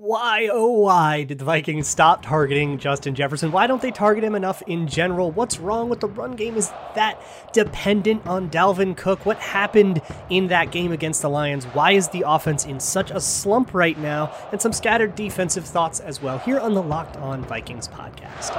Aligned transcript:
Why, 0.00 0.48
oh, 0.52 0.82
why 0.82 1.24
did 1.24 1.38
the 1.38 1.44
Vikings 1.44 1.88
stop 1.88 2.22
targeting 2.22 2.78
Justin 2.78 3.16
Jefferson? 3.16 3.50
Why 3.50 3.66
don't 3.66 3.82
they 3.82 3.90
target 3.90 4.22
him 4.22 4.36
enough 4.36 4.62
in 4.68 4.86
general? 4.86 5.32
What's 5.32 5.58
wrong 5.58 5.88
with 5.88 5.98
the 5.98 6.06
run 6.06 6.36
game? 6.36 6.56
Is 6.56 6.70
that 6.94 7.20
dependent 7.52 8.24
on 8.24 8.48
Dalvin 8.48 8.96
Cook? 8.96 9.26
What 9.26 9.38
happened 9.38 10.00
in 10.30 10.46
that 10.46 10.70
game 10.70 10.92
against 10.92 11.20
the 11.20 11.28
Lions? 11.28 11.64
Why 11.64 11.90
is 11.90 12.10
the 12.10 12.22
offense 12.24 12.64
in 12.64 12.78
such 12.78 13.10
a 13.10 13.20
slump 13.20 13.74
right 13.74 13.98
now? 13.98 14.32
And 14.52 14.62
some 14.62 14.72
scattered 14.72 15.16
defensive 15.16 15.64
thoughts 15.64 15.98
as 15.98 16.22
well 16.22 16.38
here 16.38 16.60
on 16.60 16.74
the 16.74 16.82
Locked 16.82 17.16
On 17.16 17.42
Vikings 17.42 17.88
podcast. 17.88 18.54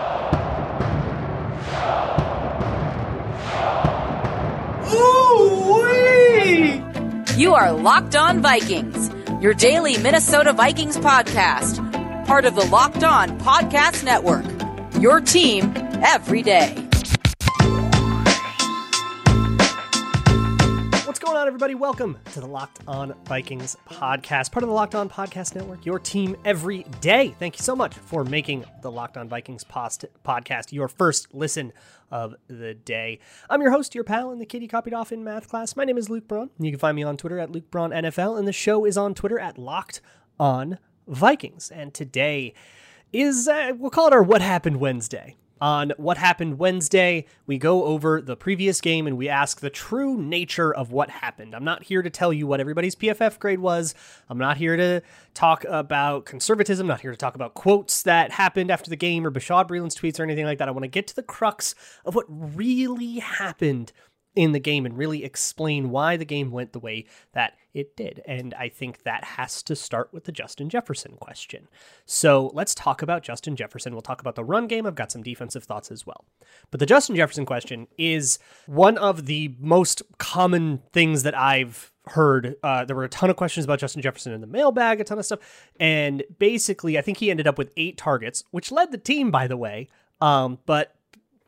Ooh-wee! 4.93 6.83
You 7.41 7.53
are 7.53 7.71
Locked 7.71 8.17
On 8.17 8.41
Vikings 8.41 9.09
your 9.39 9.53
daily 9.53 9.97
Minnesota 9.97 10.51
Vikings 10.53 10.97
podcast, 10.97 11.77
part 12.25 12.45
of 12.45 12.55
the 12.55 12.65
Locked 12.65 13.03
On 13.03 13.39
Podcast 13.39 14.03
Network. 14.03 14.45
Your 15.01 15.21
team 15.21 15.73
every 16.03 16.41
day. 16.41 16.88
What's 21.19 21.31
going 21.31 21.41
on, 21.41 21.47
everybody? 21.47 21.75
Welcome 21.75 22.17
to 22.31 22.39
the 22.39 22.47
Locked 22.47 22.79
On 22.87 23.13
Vikings 23.25 23.75
podcast, 23.89 24.53
part 24.53 24.63
of 24.63 24.69
the 24.69 24.73
Locked 24.73 24.95
On 24.95 25.09
Podcast 25.09 25.53
Network, 25.53 25.85
your 25.85 25.99
team 25.99 26.37
every 26.45 26.83
day. 27.01 27.35
Thank 27.37 27.59
you 27.59 27.61
so 27.61 27.75
much 27.75 27.93
for 27.93 28.23
making 28.23 28.63
the 28.81 28.89
Locked 28.89 29.17
On 29.17 29.27
Vikings 29.27 29.65
post- 29.65 30.05
podcast 30.23 30.71
your 30.71 30.87
first 30.87 31.33
listen 31.33 31.73
of 32.09 32.35
the 32.47 32.73
day. 32.73 33.19
I'm 33.49 33.61
your 33.61 33.71
host, 33.71 33.95
your 33.95 34.05
pal, 34.05 34.31
and 34.31 34.39
the 34.39 34.45
kid 34.45 34.61
you 34.61 34.69
copied 34.69 34.93
off 34.93 35.11
in 35.11 35.21
math 35.25 35.49
class. 35.49 35.75
My 35.75 35.83
name 35.83 35.97
is 35.97 36.09
Luke 36.09 36.25
Braun. 36.25 36.51
You 36.57 36.71
can 36.71 36.79
find 36.79 36.95
me 36.95 37.03
on 37.03 37.17
Twitter 37.17 37.37
at 37.37 37.51
Luke 37.51 37.69
Braun 37.69 37.91
NFL, 37.91 38.39
and 38.39 38.47
the 38.47 38.53
show 38.53 38.85
is 38.85 38.97
on 38.97 39.13
Twitter 39.13 39.37
at 39.37 39.57
Locked 39.57 39.99
On 40.39 40.77
Vikings. 41.05 41.69
And 41.69 41.93
today 41.93 42.53
is, 43.11 43.45
uh, 43.45 43.73
we'll 43.77 43.91
call 43.91 44.07
it 44.07 44.13
our 44.13 44.23
What 44.23 44.41
Happened 44.41 44.77
Wednesday. 44.79 45.35
On 45.61 45.91
What 45.97 46.17
Happened 46.17 46.57
Wednesday, 46.57 47.25
we 47.45 47.57
go 47.57 47.83
over 47.83 48.21
the 48.21 48.37
previous 48.37 48.79
game 48.79 49.07
and 49.07 49.17
we 49.17 49.27
ask 49.27 49.59
the 49.59 49.69
true 49.69 50.21
nature 50.21 50.73
of 50.73 50.91
what 50.91 51.09
happened. 51.09 51.53
I'm 51.53 51.65
not 51.65 51.83
here 51.83 52.01
to 52.01 52.09
tell 52.09 52.31
you 52.31 52.47
what 52.47 52.59
everybody's 52.61 52.95
PFF 52.95 53.39
grade 53.39 53.59
was. 53.59 53.93
I'm 54.29 54.37
not 54.37 54.57
here 54.57 54.77
to 54.77 55.01
talk 55.33 55.65
about 55.67 56.25
conservatism, 56.25 56.87
not 56.87 57.01
here 57.01 57.11
to 57.11 57.17
talk 57.17 57.35
about 57.35 57.55
quotes 57.55 58.03
that 58.03 58.31
happened 58.31 58.71
after 58.71 58.89
the 58.89 58.95
game 58.95 59.25
or 59.25 59.31
Bashaud 59.31 59.67
Breeland's 59.67 59.95
tweets 59.95 60.19
or 60.19 60.23
anything 60.23 60.45
like 60.45 60.59
that. 60.59 60.67
I 60.69 60.71
want 60.71 60.83
to 60.83 60.89
get 60.89 61.07
to 61.07 61.15
the 61.15 61.23
crux 61.23 61.75
of 62.05 62.15
what 62.15 62.25
really 62.29 63.19
happened 63.19 63.91
in 64.39 64.53
the 64.53 64.59
game 64.59 64.85
and 64.85 64.97
really 64.97 65.25
explain 65.25 65.89
why 65.89 66.15
the 66.15 66.23
game 66.23 66.49
went 66.49 66.71
the 66.71 66.79
way 66.79 67.03
that 67.33 67.57
it 67.73 67.97
did. 67.97 68.21
And 68.25 68.53
I 68.53 68.69
think 68.69 69.03
that 69.03 69.25
has 69.25 69.61
to 69.63 69.75
start 69.75 70.13
with 70.13 70.23
the 70.23 70.31
Justin 70.31 70.69
Jefferson 70.69 71.17
question. 71.19 71.67
So 72.05 72.49
let's 72.53 72.73
talk 72.73 73.01
about 73.01 73.21
Justin 73.21 73.57
Jefferson. 73.57 73.91
We'll 73.91 74.01
talk 74.01 74.21
about 74.21 74.35
the 74.35 74.45
run 74.45 74.67
game. 74.67 74.85
I've 74.85 74.95
got 74.95 75.11
some 75.11 75.23
defensive 75.23 75.65
thoughts 75.65 75.91
as 75.91 76.07
well. 76.07 76.23
But 76.71 76.79
the 76.79 76.85
Justin 76.85 77.17
Jefferson 77.17 77.45
question 77.45 77.87
is 77.97 78.39
one 78.65 78.97
of 78.97 79.25
the 79.25 79.55
most 79.59 80.03
common 80.19 80.83
things 80.93 81.23
that 81.23 81.37
I've 81.37 81.91
heard. 82.05 82.55
Uh, 82.63 82.85
there 82.85 82.95
were 82.95 83.03
a 83.03 83.09
ton 83.09 83.29
of 83.29 83.35
questions 83.35 83.65
about 83.65 83.79
Justin 83.79 84.01
Jefferson 84.01 84.31
in 84.31 84.39
the 84.39 84.47
mailbag, 84.47 85.01
a 85.01 85.03
ton 85.03 85.19
of 85.19 85.25
stuff. 85.25 85.39
And 85.81 86.23
basically, 86.37 86.97
I 86.97 87.01
think 87.01 87.17
he 87.17 87.29
ended 87.29 87.45
up 87.45 87.57
with 87.57 87.71
eight 87.75 87.97
targets, 87.97 88.45
which 88.51 88.71
led 88.71 88.93
the 88.93 88.97
team, 88.97 89.31
by 89.31 89.47
the 89.47 89.57
way. 89.57 89.89
Um, 90.21 90.59
but 90.65 90.95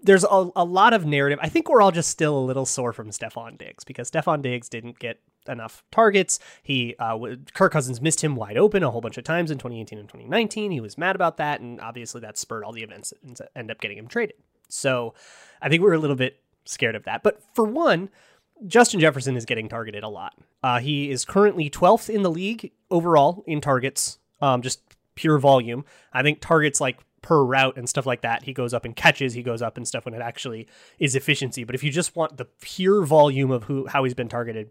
there's 0.04 0.24
a, 0.24 0.50
a 0.56 0.66
lot 0.66 0.94
of 0.94 1.06
narrative. 1.06 1.40
I 1.42 1.50
think 1.50 1.70
we're 1.70 1.82
all 1.82 1.92
just 1.92 2.10
still 2.10 2.38
a 2.38 2.42
little 2.42 2.66
sore 2.66 2.94
from 2.94 3.10
Stefon 3.10 3.58
Diggs 3.58 3.84
because 3.84 4.10
Stefon 4.10 4.42
Diggs 4.42 4.70
didn't 4.70 5.00
get 5.00 5.20
enough 5.48 5.84
targets. 5.92 6.40
He 6.64 6.96
uh, 7.00 7.18
Kirk 7.54 7.72
Cousins 7.72 8.02
missed 8.02 8.24
him 8.24 8.36
wide 8.36 8.58
open 8.58 8.84
a 8.84 8.92
whole 8.92 9.02
bunch 9.02 9.18
of 9.18 9.24
times 9.24 9.52
in 9.52 9.58
2018 9.58 10.00
and 10.00 10.08
2019. 10.08 10.72
He 10.72 10.80
was 10.80 10.98
mad 10.98 11.16
about 11.16 11.38
that, 11.38 11.62
and 11.62 11.80
obviously 11.82 12.22
that 12.22 12.38
spurred 12.38 12.64
all 12.64 12.74
the 12.74 12.84
events 12.84 13.14
that 13.24 13.50
end 13.56 13.72
up 13.72 13.80
getting 13.80 13.98
him 13.98 14.08
traded. 14.08 14.36
So 14.70 15.14
I 15.62 15.70
think 15.70 15.84
we 15.84 15.90
are 15.90 15.94
a 15.94 16.00
little 16.00 16.16
bit 16.16 16.40
scared 16.66 16.96
of 16.96 17.04
that. 17.04 17.24
But 17.24 17.42
for 17.54 17.66
one, 17.66 18.10
Justin 18.66 19.00
Jefferson 19.00 19.36
is 19.36 19.46
getting 19.46 19.70
targeted 19.70 20.04
a 20.04 20.10
lot. 20.10 20.34
Uh, 20.64 20.80
he 20.80 21.10
is 21.10 21.26
currently 21.26 21.70
12th 21.70 22.10
in 22.10 22.22
the 22.22 22.32
league 22.32 22.72
overall 22.90 23.44
in 23.48 23.62
targets, 23.62 24.20
um, 24.42 24.62
just 24.62 24.82
pure 25.16 25.40
volume. 25.40 25.84
I 26.14 26.24
think 26.24 26.40
targets 26.42 26.80
like 26.80 27.00
per 27.22 27.44
route 27.44 27.78
and 27.78 27.88
stuff 27.88 28.06
like 28.06 28.22
that. 28.22 28.44
He 28.44 28.54
goes 28.54 28.74
up 28.74 28.86
and 28.86 28.96
catches, 28.96 29.34
he 29.34 29.44
goes 29.44 29.62
up 29.62 29.78
and 29.78 29.88
stuff 29.88 30.06
when 30.06 30.14
it 30.14 30.22
actually 30.22 30.68
is 31.00 31.16
efficiency. 31.16 31.64
But 31.64 31.76
if 31.76 31.84
you 31.84 31.92
just 31.92 32.16
want 32.16 32.38
the 32.38 32.46
pure 32.46 33.04
volume 33.04 33.52
of 33.52 33.66
who 33.66 33.88
how 33.88 34.04
he's 34.04 34.14
been 34.14 34.30
targeted, 34.30 34.70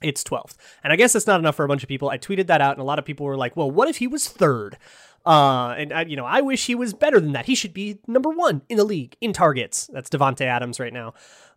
it's 0.00 0.22
12th. 0.22 0.56
And 0.84 0.92
I 0.92 0.96
guess 0.96 1.12
that's 1.12 1.26
not 1.26 1.40
enough 1.40 1.56
for 1.56 1.64
a 1.64 1.68
bunch 1.68 1.82
of 1.82 1.88
people. 1.88 2.08
I 2.08 2.18
tweeted 2.18 2.46
that 2.46 2.60
out 2.60 2.72
and 2.72 2.80
a 2.80 2.84
lot 2.84 2.98
of 2.98 3.04
people 3.04 3.26
were 3.26 3.36
like, 3.36 3.56
"Well, 3.56 3.70
what 3.70 3.88
if 3.88 3.96
he 3.98 4.06
was 4.06 4.28
third? 4.28 4.78
Uh, 5.26 5.74
and 5.76 5.92
I, 5.92 6.02
you 6.02 6.16
know, 6.16 6.24
I 6.24 6.40
wish 6.40 6.66
he 6.66 6.74
was 6.74 6.94
better 6.94 7.20
than 7.20 7.32
that. 7.32 7.46
He 7.46 7.54
should 7.54 7.74
be 7.74 7.98
number 8.06 8.30
1 8.30 8.62
in 8.68 8.76
the 8.76 8.84
league 8.84 9.16
in 9.20 9.32
targets. 9.32 9.88
That's 9.92 10.08
Davante 10.08 10.42
Adams 10.42 10.80
right 10.80 10.92
now. 10.92 11.14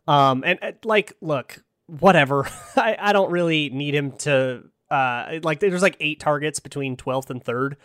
Um, 0.07 0.43
and, 0.45 0.59
and 0.61 0.75
like, 0.83 1.13
look, 1.21 1.63
whatever. 1.87 2.47
I, 2.75 2.97
I 2.99 3.13
don't 3.13 3.31
really 3.31 3.69
need 3.69 3.95
him 3.95 4.13
to 4.19 4.63
uh, 4.91 5.39
like 5.43 5.61
there's 5.61 5.81
like 5.81 5.95
eight 6.01 6.19
targets 6.19 6.59
between 6.59 6.97
12th 6.97 7.29
and 7.29 7.43
3rd. 7.43 7.75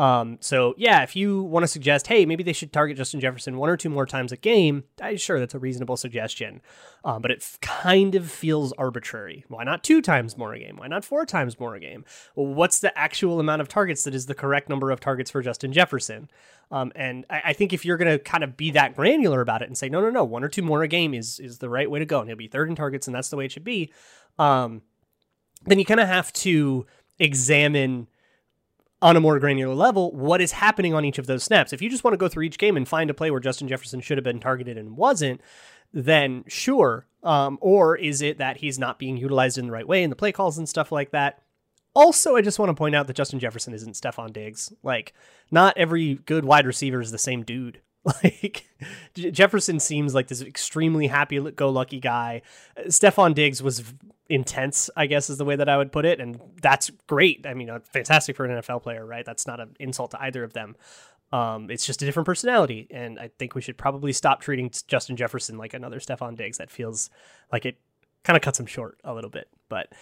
Um, 0.00 0.38
so 0.40 0.74
yeah, 0.78 1.02
if 1.02 1.14
you 1.14 1.42
want 1.42 1.62
to 1.62 1.68
suggest, 1.68 2.06
hey, 2.06 2.24
maybe 2.24 2.42
they 2.42 2.54
should 2.54 2.72
target 2.72 2.96
Justin 2.96 3.20
Jefferson 3.20 3.58
one 3.58 3.68
or 3.68 3.76
two 3.76 3.90
more 3.90 4.06
times 4.06 4.32
a 4.32 4.36
game, 4.38 4.84
I 4.98 5.16
sure 5.16 5.38
that's 5.38 5.54
a 5.54 5.58
reasonable 5.58 5.98
suggestion. 5.98 6.62
Um, 7.04 7.20
but 7.20 7.30
it 7.30 7.40
f- 7.42 7.58
kind 7.60 8.14
of 8.14 8.30
feels 8.30 8.72
arbitrary. 8.78 9.44
Why 9.48 9.62
not 9.62 9.84
two 9.84 10.00
times 10.00 10.38
more 10.38 10.54
a 10.54 10.58
game? 10.58 10.78
Why 10.78 10.86
not 10.86 11.04
four 11.04 11.26
times 11.26 11.60
more 11.60 11.74
a 11.74 11.80
game? 11.80 12.06
Well, 12.34 12.46
what's 12.46 12.78
the 12.78 12.96
actual 12.98 13.40
amount 13.40 13.60
of 13.60 13.68
targets 13.68 14.04
that 14.04 14.14
is 14.14 14.24
the 14.24 14.34
correct 14.34 14.70
number 14.70 14.90
of 14.90 15.00
targets 15.00 15.30
for 15.30 15.42
Justin 15.42 15.70
Jefferson? 15.70 16.30
Um, 16.70 16.92
and 16.96 17.26
I, 17.28 17.42
I, 17.46 17.52
think 17.52 17.74
if 17.74 17.84
you're 17.84 17.98
going 17.98 18.10
to 18.10 18.18
kind 18.18 18.42
of 18.42 18.56
be 18.56 18.70
that 18.70 18.96
granular 18.96 19.42
about 19.42 19.60
it 19.60 19.66
and 19.66 19.76
say, 19.76 19.90
no, 19.90 20.00
no, 20.00 20.08
no, 20.08 20.24
one 20.24 20.42
or 20.42 20.48
two 20.48 20.62
more 20.62 20.82
a 20.82 20.88
game 20.88 21.12
is 21.12 21.38
is 21.40 21.58
the 21.58 21.68
right 21.68 21.90
way 21.90 21.98
to 21.98 22.06
go, 22.06 22.20
and 22.20 22.28
he'll 22.28 22.38
be 22.38 22.48
third 22.48 22.70
in 22.70 22.74
targets, 22.74 23.06
and 23.06 23.14
that's 23.14 23.28
the 23.28 23.36
way 23.36 23.44
it 23.44 23.52
should 23.52 23.64
be. 23.64 23.92
Um, 24.38 24.80
then 25.66 25.78
you 25.78 25.84
kind 25.84 26.00
of 26.00 26.08
have 26.08 26.32
to 26.32 26.86
examine 27.18 28.06
on 29.02 29.16
a 29.16 29.20
more 29.20 29.38
granular 29.38 29.74
level 29.74 30.12
what 30.12 30.40
is 30.40 30.52
happening 30.52 30.94
on 30.94 31.04
each 31.04 31.18
of 31.18 31.26
those 31.26 31.44
snaps. 31.44 31.72
If 31.72 31.80
you 31.80 31.88
just 31.88 32.04
want 32.04 32.12
to 32.12 32.18
go 32.18 32.28
through 32.28 32.44
each 32.44 32.58
game 32.58 32.76
and 32.76 32.86
find 32.86 33.10
a 33.10 33.14
play 33.14 33.30
where 33.30 33.40
Justin 33.40 33.68
Jefferson 33.68 34.00
should 34.00 34.18
have 34.18 34.24
been 34.24 34.40
targeted 34.40 34.76
and 34.76 34.96
wasn't, 34.96 35.40
then 35.92 36.44
sure. 36.46 37.06
Um, 37.22 37.58
or 37.60 37.96
is 37.96 38.22
it 38.22 38.38
that 38.38 38.58
he's 38.58 38.78
not 38.78 38.98
being 38.98 39.16
utilized 39.16 39.58
in 39.58 39.66
the 39.66 39.72
right 39.72 39.88
way 39.88 40.02
in 40.02 40.10
the 40.10 40.16
play 40.16 40.32
calls 40.32 40.58
and 40.58 40.68
stuff 40.68 40.92
like 40.92 41.10
that? 41.12 41.42
Also, 41.94 42.36
I 42.36 42.42
just 42.42 42.58
want 42.58 42.70
to 42.70 42.74
point 42.74 42.94
out 42.94 43.06
that 43.08 43.16
Justin 43.16 43.40
Jefferson 43.40 43.74
isn't 43.74 43.94
Stefon 43.94 44.32
Diggs. 44.32 44.72
Like, 44.82 45.12
not 45.50 45.76
every 45.76 46.14
good 46.14 46.44
wide 46.44 46.66
receiver 46.66 47.00
is 47.00 47.10
the 47.10 47.18
same 47.18 47.42
dude. 47.42 47.80
Like 48.22 48.66
Jefferson 49.14 49.78
seems 49.78 50.14
like 50.14 50.28
this 50.28 50.40
extremely 50.40 51.06
happy-go-lucky 51.06 52.00
guy. 52.00 52.40
Stefon 52.86 53.34
Diggs 53.34 53.62
was 53.62 53.92
intense, 54.30 54.88
I 54.96 55.06
guess 55.06 55.28
is 55.28 55.36
the 55.36 55.44
way 55.44 55.56
that 55.56 55.68
I 55.68 55.76
would 55.76 55.92
put 55.92 56.06
it, 56.06 56.20
and 56.20 56.40
that's 56.62 56.90
great. 57.06 57.46
I 57.46 57.52
mean, 57.52 57.68
uh, 57.68 57.80
fantastic 57.92 58.36
for 58.36 58.46
an 58.46 58.62
NFL 58.62 58.82
player, 58.82 59.04
right? 59.04 59.24
That's 59.24 59.46
not 59.46 59.60
an 59.60 59.76
insult 59.78 60.12
to 60.12 60.22
either 60.22 60.44
of 60.44 60.54
them. 60.54 60.76
Um, 61.32 61.70
it's 61.70 61.84
just 61.84 62.00
a 62.02 62.06
different 62.06 62.26
personality, 62.26 62.88
and 62.90 63.18
I 63.18 63.30
think 63.38 63.54
we 63.54 63.60
should 63.60 63.76
probably 63.76 64.12
stop 64.12 64.40
treating 64.40 64.70
Justin 64.88 65.16
Jefferson 65.16 65.58
like 65.58 65.74
another 65.74 65.98
Stefon 65.98 66.36
Diggs. 66.36 66.58
That 66.58 66.70
feels 66.70 67.10
like 67.52 67.66
it 67.66 67.76
kind 68.24 68.36
of 68.36 68.42
cuts 68.42 68.60
him 68.60 68.66
short 68.66 68.98
a 69.04 69.14
little 69.14 69.30
bit. 69.30 69.48
But, 69.68 69.92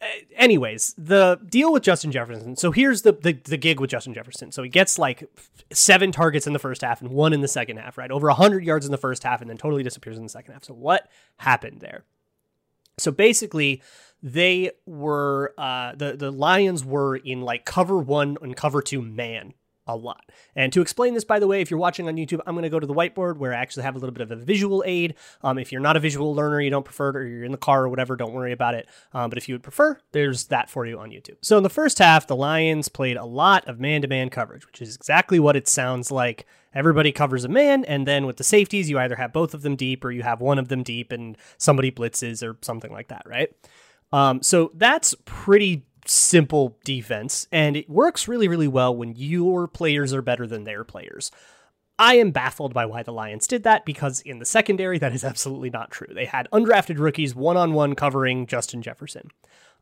uh, 0.00 0.06
anyways, 0.36 0.94
the 0.96 1.40
deal 1.48 1.72
with 1.72 1.82
Justin 1.82 2.12
Jefferson. 2.12 2.56
So 2.56 2.70
here's 2.70 3.02
the, 3.02 3.12
the 3.12 3.32
the 3.32 3.56
gig 3.56 3.80
with 3.80 3.90
Justin 3.90 4.14
Jefferson. 4.14 4.52
So 4.52 4.62
he 4.62 4.68
gets 4.68 4.98
like 4.98 5.28
seven 5.72 6.12
targets 6.12 6.46
in 6.46 6.52
the 6.52 6.58
first 6.58 6.82
half 6.82 7.00
and 7.00 7.10
one 7.10 7.32
in 7.32 7.40
the 7.40 7.48
second 7.48 7.78
half, 7.78 7.98
right? 7.98 8.10
Over 8.10 8.30
hundred 8.30 8.64
yards 8.64 8.86
in 8.86 8.92
the 8.92 8.98
first 8.98 9.24
half, 9.24 9.40
and 9.40 9.50
then 9.50 9.56
totally 9.56 9.82
disappears 9.82 10.16
in 10.16 10.22
the 10.22 10.28
second 10.28 10.52
half. 10.52 10.64
So 10.64 10.74
what 10.74 11.08
happened 11.38 11.80
there? 11.80 12.04
So 12.98 13.10
basically, 13.10 13.82
they 14.22 14.70
were 14.86 15.52
uh, 15.58 15.94
the 15.96 16.16
the 16.16 16.30
Lions 16.30 16.84
were 16.84 17.16
in 17.16 17.42
like 17.42 17.64
cover 17.64 17.98
one 17.98 18.36
and 18.40 18.56
cover 18.56 18.80
two 18.80 19.02
man 19.02 19.54
a 19.86 19.96
lot. 19.96 20.30
And 20.54 20.72
to 20.72 20.80
explain 20.80 21.14
this, 21.14 21.24
by 21.24 21.38
the 21.38 21.46
way, 21.46 21.60
if 21.60 21.70
you're 21.70 21.78
watching 21.78 22.08
on 22.08 22.16
YouTube, 22.16 22.40
I'm 22.46 22.54
going 22.54 22.64
to 22.64 22.70
go 22.70 22.80
to 22.80 22.86
the 22.86 22.94
whiteboard 22.94 23.38
where 23.38 23.52
I 23.52 23.56
actually 23.56 23.84
have 23.84 23.96
a 23.96 23.98
little 23.98 24.12
bit 24.12 24.22
of 24.22 24.30
a 24.30 24.36
visual 24.36 24.82
aid. 24.86 25.14
Um, 25.42 25.58
if 25.58 25.72
you're 25.72 25.80
not 25.80 25.96
a 25.96 26.00
visual 26.00 26.34
learner, 26.34 26.60
you 26.60 26.70
don't 26.70 26.84
prefer 26.84 27.10
it, 27.10 27.16
or 27.16 27.26
you're 27.26 27.44
in 27.44 27.52
the 27.52 27.58
car 27.58 27.84
or 27.84 27.88
whatever, 27.88 28.16
don't 28.16 28.32
worry 28.32 28.52
about 28.52 28.74
it. 28.74 28.88
Um, 29.12 29.30
but 29.30 29.38
if 29.38 29.48
you 29.48 29.54
would 29.54 29.62
prefer, 29.62 29.98
there's 30.12 30.44
that 30.46 30.68
for 30.68 30.86
you 30.86 30.98
on 30.98 31.10
YouTube. 31.10 31.36
So 31.42 31.56
in 31.56 31.62
the 31.62 31.70
first 31.70 31.98
half, 31.98 32.26
the 32.26 32.36
Lions 32.36 32.88
played 32.88 33.16
a 33.16 33.24
lot 33.24 33.66
of 33.66 33.80
man 33.80 34.02
to 34.02 34.08
man 34.08 34.30
coverage, 34.30 34.66
which 34.66 34.82
is 34.82 34.96
exactly 34.96 35.38
what 35.38 35.56
it 35.56 35.68
sounds 35.68 36.10
like 36.10 36.46
everybody 36.74 37.10
covers 37.10 37.44
a 37.44 37.48
man, 37.48 37.84
and 37.86 38.06
then 38.06 38.26
with 38.26 38.36
the 38.36 38.44
safeties, 38.44 38.90
you 38.90 38.98
either 38.98 39.16
have 39.16 39.32
both 39.32 39.54
of 39.54 39.62
them 39.62 39.76
deep 39.76 40.04
or 40.04 40.10
you 40.10 40.22
have 40.22 40.42
one 40.42 40.58
of 40.58 40.68
them 40.68 40.82
deep 40.82 41.10
and 41.10 41.38
somebody 41.56 41.90
blitzes 41.90 42.46
or 42.46 42.58
something 42.60 42.92
like 42.92 43.08
that, 43.08 43.22
right? 43.26 43.50
Um, 44.12 44.42
so 44.42 44.70
that's 44.74 45.14
pretty 45.24 45.86
simple 46.06 46.78
defense, 46.84 47.46
and 47.52 47.76
it 47.76 47.88
works 47.88 48.28
really, 48.28 48.48
really 48.48 48.68
well 48.68 48.94
when 48.94 49.14
your 49.16 49.66
players 49.66 50.12
are 50.12 50.22
better 50.22 50.46
than 50.46 50.64
their 50.64 50.84
players. 50.84 51.30
I 51.98 52.16
am 52.16 52.30
baffled 52.30 52.74
by 52.74 52.84
why 52.84 53.02
the 53.02 53.12
Lions 53.12 53.46
did 53.46 53.62
that 53.62 53.86
because 53.86 54.20
in 54.20 54.38
the 54.38 54.44
secondary, 54.44 54.98
that 54.98 55.14
is 55.14 55.24
absolutely 55.24 55.70
not 55.70 55.90
true. 55.90 56.12
They 56.12 56.26
had 56.26 56.48
undrafted 56.52 56.98
rookies 56.98 57.34
one 57.34 57.56
on 57.56 57.72
one 57.72 57.94
covering 57.94 58.46
Justin 58.46 58.82
Jefferson. 58.82 59.30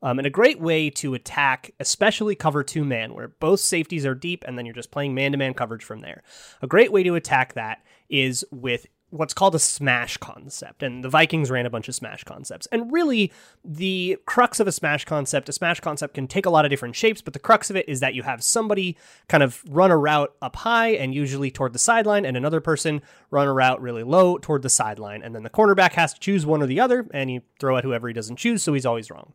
Um, 0.03 0.19
and 0.19 0.27
a 0.27 0.31
great 0.31 0.61
way 0.61 0.91
to 0.91 1.15
attack, 1.15 1.73
especially 1.81 2.35
cover 2.35 2.63
two 2.63 2.85
man, 2.85 3.15
where 3.15 3.29
both 3.29 3.61
safeties 3.61 4.05
are 4.05 4.15
deep 4.15 4.45
and 4.47 4.57
then 4.57 4.67
you're 4.67 4.75
just 4.75 4.91
playing 4.91 5.15
man 5.15 5.33
to 5.33 5.39
man 5.39 5.55
coverage 5.55 5.83
from 5.83 6.01
there. 6.01 6.23
A 6.63 6.67
great 6.67 6.93
way 6.93 7.03
to 7.03 7.15
attack 7.15 7.55
that 7.55 7.83
is 8.09 8.45
with 8.51 8.87
what's 9.15 9.33
called 9.33 9.55
a 9.55 9.59
smash 9.61 10.17
concept. 10.17 10.83
And 10.83 11.05
the 11.05 11.09
Vikings 11.09 11.51
ran 11.51 11.67
a 11.67 11.71
bunch 11.71 11.89
of 11.89 11.95
smash 11.95 12.25
concepts. 12.25 12.67
And 12.73 12.93
really, 12.93 13.33
the 13.65 14.19
crux 14.27 14.59
of 14.59 14.67
a 14.67 14.73
smash 14.73 15.05
concept, 15.05 15.49
a 15.49 15.53
smash 15.53 15.81
concept 15.81 16.15
can 16.15 16.27
take 16.27 16.47
a 16.47 16.51
lot 16.51 16.65
of 16.65 16.71
different 16.71 16.97
shapes, 16.97 17.23
but 17.23 17.33
the 17.33 17.39
crux 17.39 17.71
of 17.71 17.77
it 17.77 17.89
is 17.89 18.01
that 18.01 18.15
you 18.15 18.25
have 18.25 18.43
somebody 18.43 18.97
kind 19.29 19.43
of 19.43 19.63
run 19.69 19.91
a 19.91 19.97
route 19.97 20.35
up 20.43 20.57
high 20.57 20.89
and 20.89 21.15
usually 21.15 21.51
toward 21.51 21.73
the 21.73 21.79
sideline, 21.79 22.25
and 22.25 22.37
another 22.37 22.61
person 22.61 23.03
run 23.31 23.47
a 23.47 23.53
route 23.53 23.81
really 23.81 24.03
low 24.03 24.37
toward 24.39 24.63
the 24.63 24.69
sideline. 24.69 25.23
And 25.23 25.35
then 25.35 25.45
the 25.45 25.51
cornerback 25.51 25.93
has 25.93 26.13
to 26.15 26.21
choose 26.21 26.45
one 26.45 26.63
or 26.63 26.67
the 26.67 26.81
other, 26.81 27.07
and 27.13 27.31
you 27.31 27.43
throw 27.61 27.77
at 27.77 27.85
whoever 27.85 28.09
he 28.09 28.15
doesn't 28.15 28.37
choose, 28.37 28.63
so 28.63 28.75
he's 28.75 28.87
always 28.87 29.11
wrong. 29.11 29.33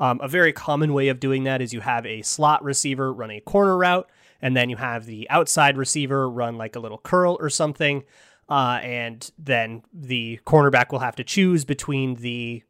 Um, 0.00 0.18
a 0.22 0.28
very 0.28 0.54
common 0.54 0.94
way 0.94 1.08
of 1.08 1.20
doing 1.20 1.44
that 1.44 1.60
is 1.60 1.74
you 1.74 1.80
have 1.80 2.06
a 2.06 2.22
slot 2.22 2.64
receiver 2.64 3.12
run 3.12 3.30
a 3.30 3.40
corner 3.40 3.76
route, 3.76 4.08
and 4.40 4.56
then 4.56 4.70
you 4.70 4.76
have 4.76 5.04
the 5.04 5.28
outside 5.28 5.76
receiver 5.76 6.28
run 6.28 6.56
like 6.56 6.74
a 6.74 6.80
little 6.80 6.96
curl 6.96 7.36
or 7.38 7.50
something. 7.50 8.02
Uh, 8.50 8.80
and 8.82 9.30
then 9.38 9.82
the 9.92 10.40
cornerback 10.44 10.90
will 10.90 10.98
have 10.98 11.14
to 11.16 11.24
choose 11.24 11.64
between 11.64 12.16
the 12.16 12.62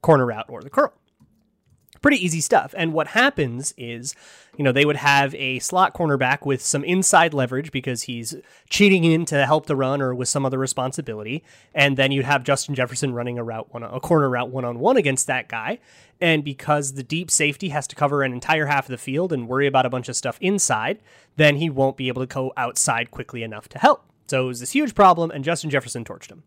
corner 0.00 0.26
route 0.26 0.46
or 0.48 0.62
the 0.62 0.70
curl. 0.70 0.92
Pretty 2.00 2.22
easy 2.22 2.40
stuff. 2.42 2.74
And 2.76 2.92
what 2.92 3.08
happens 3.08 3.72
is, 3.78 4.14
you 4.58 4.62
know, 4.62 4.72
they 4.72 4.84
would 4.84 4.96
have 4.96 5.34
a 5.36 5.58
slot 5.58 5.94
cornerback 5.94 6.44
with 6.44 6.60
some 6.60 6.84
inside 6.84 7.32
leverage 7.32 7.72
because 7.72 8.02
he's 8.02 8.36
cheating 8.68 9.04
in 9.04 9.24
to 9.24 9.46
help 9.46 9.66
the 9.66 9.74
run 9.74 10.02
or 10.02 10.14
with 10.14 10.28
some 10.28 10.44
other 10.44 10.58
responsibility. 10.58 11.42
And 11.74 11.96
then 11.96 12.12
you'd 12.12 12.26
have 12.26 12.44
Justin 12.44 12.74
Jefferson 12.74 13.14
running 13.14 13.38
a 13.38 13.42
route 13.42 13.72
one, 13.72 13.82
a 13.82 14.00
corner 14.00 14.28
route 14.28 14.50
one 14.50 14.66
on 14.66 14.78
one 14.78 14.98
against 14.98 15.26
that 15.28 15.48
guy. 15.48 15.78
And 16.20 16.44
because 16.44 16.92
the 16.92 17.02
deep 17.02 17.30
safety 17.30 17.70
has 17.70 17.86
to 17.86 17.96
cover 17.96 18.22
an 18.22 18.34
entire 18.34 18.66
half 18.66 18.84
of 18.84 18.90
the 18.90 18.98
field 18.98 19.32
and 19.32 19.48
worry 19.48 19.66
about 19.66 19.86
a 19.86 19.90
bunch 19.90 20.10
of 20.10 20.16
stuff 20.16 20.36
inside, 20.42 21.00
then 21.36 21.56
he 21.56 21.70
won't 21.70 21.96
be 21.96 22.08
able 22.08 22.22
to 22.22 22.32
go 22.32 22.52
outside 22.56 23.10
quickly 23.10 23.42
enough 23.42 23.68
to 23.70 23.78
help. 23.78 24.04
So 24.26 24.44
it 24.44 24.48
was 24.48 24.60
this 24.60 24.72
huge 24.72 24.94
problem, 24.94 25.30
and 25.30 25.44
Justin 25.44 25.70
Jefferson 25.70 26.04
torched 26.04 26.30
him. 26.30 26.42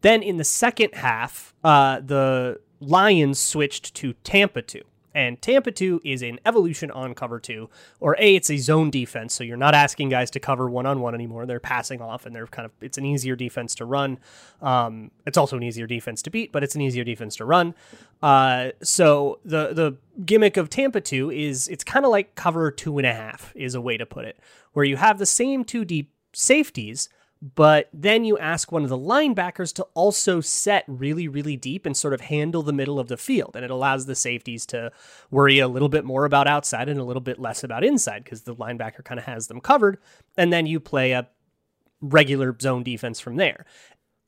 Then 0.00 0.22
in 0.22 0.36
the 0.36 0.44
second 0.44 0.94
half, 0.94 1.54
uh, 1.64 2.00
the 2.00 2.60
Lions 2.80 3.38
switched 3.38 3.94
to 3.96 4.12
Tampa 4.24 4.62
2. 4.62 4.82
And 5.14 5.42
Tampa 5.42 5.72
2 5.72 6.02
is 6.04 6.22
an 6.22 6.38
evolution 6.46 6.92
on 6.92 7.12
cover 7.12 7.40
2, 7.40 7.68
or 7.98 8.14
A, 8.20 8.36
it's 8.36 8.50
a 8.50 8.56
zone 8.56 8.88
defense, 8.88 9.34
so 9.34 9.42
you're 9.42 9.56
not 9.56 9.74
asking 9.74 10.10
guys 10.10 10.30
to 10.32 10.38
cover 10.38 10.70
one 10.70 10.86
on 10.86 11.00
one 11.00 11.12
anymore. 11.12 11.44
They're 11.44 11.58
passing 11.58 12.00
off, 12.00 12.24
and 12.24 12.36
they're 12.36 12.46
kind 12.46 12.66
of, 12.66 12.72
it's 12.80 12.98
an 12.98 13.04
easier 13.04 13.34
defense 13.34 13.74
to 13.76 13.84
run. 13.84 14.18
Um, 14.62 15.10
it's 15.26 15.36
also 15.36 15.56
an 15.56 15.64
easier 15.64 15.88
defense 15.88 16.22
to 16.22 16.30
beat, 16.30 16.52
but 16.52 16.62
it's 16.62 16.76
an 16.76 16.82
easier 16.82 17.02
defense 17.02 17.34
to 17.36 17.44
run. 17.44 17.74
Uh, 18.22 18.70
so 18.80 19.40
the, 19.44 19.72
the 19.72 19.96
gimmick 20.24 20.56
of 20.56 20.70
Tampa 20.70 21.00
2 21.00 21.32
is 21.32 21.66
it's 21.66 21.82
kind 21.82 22.04
of 22.04 22.12
like 22.12 22.36
cover 22.36 22.70
two 22.70 22.98
and 22.98 23.06
a 23.06 23.14
half, 23.14 23.52
is 23.56 23.74
a 23.74 23.80
way 23.80 23.96
to 23.96 24.06
put 24.06 24.24
it, 24.24 24.38
where 24.72 24.84
you 24.84 24.98
have 24.98 25.18
the 25.18 25.26
same 25.26 25.64
two 25.64 25.84
deep 25.84 26.12
safeties, 26.32 27.08
but 27.40 27.88
then 27.92 28.24
you 28.24 28.36
ask 28.38 28.72
one 28.72 28.82
of 28.82 28.88
the 28.88 28.98
linebackers 28.98 29.72
to 29.74 29.84
also 29.94 30.40
set 30.40 30.84
really, 30.88 31.28
really 31.28 31.56
deep 31.56 31.86
and 31.86 31.96
sort 31.96 32.14
of 32.14 32.22
handle 32.22 32.62
the 32.62 32.72
middle 32.72 32.98
of 32.98 33.08
the 33.08 33.16
field. 33.16 33.52
And 33.54 33.64
it 33.64 33.70
allows 33.70 34.06
the 34.06 34.16
safeties 34.16 34.66
to 34.66 34.90
worry 35.30 35.60
a 35.60 35.68
little 35.68 35.88
bit 35.88 36.04
more 36.04 36.24
about 36.24 36.48
outside 36.48 36.88
and 36.88 36.98
a 36.98 37.04
little 37.04 37.20
bit 37.20 37.38
less 37.38 37.62
about 37.62 37.84
inside 37.84 38.24
because 38.24 38.42
the 38.42 38.56
linebacker 38.56 39.04
kind 39.04 39.20
of 39.20 39.26
has 39.26 39.46
them 39.46 39.60
covered. 39.60 39.98
And 40.36 40.52
then 40.52 40.66
you 40.66 40.80
play 40.80 41.12
a 41.12 41.28
regular 42.00 42.56
zone 42.60 42.82
defense 42.82 43.20
from 43.20 43.36
there. 43.36 43.64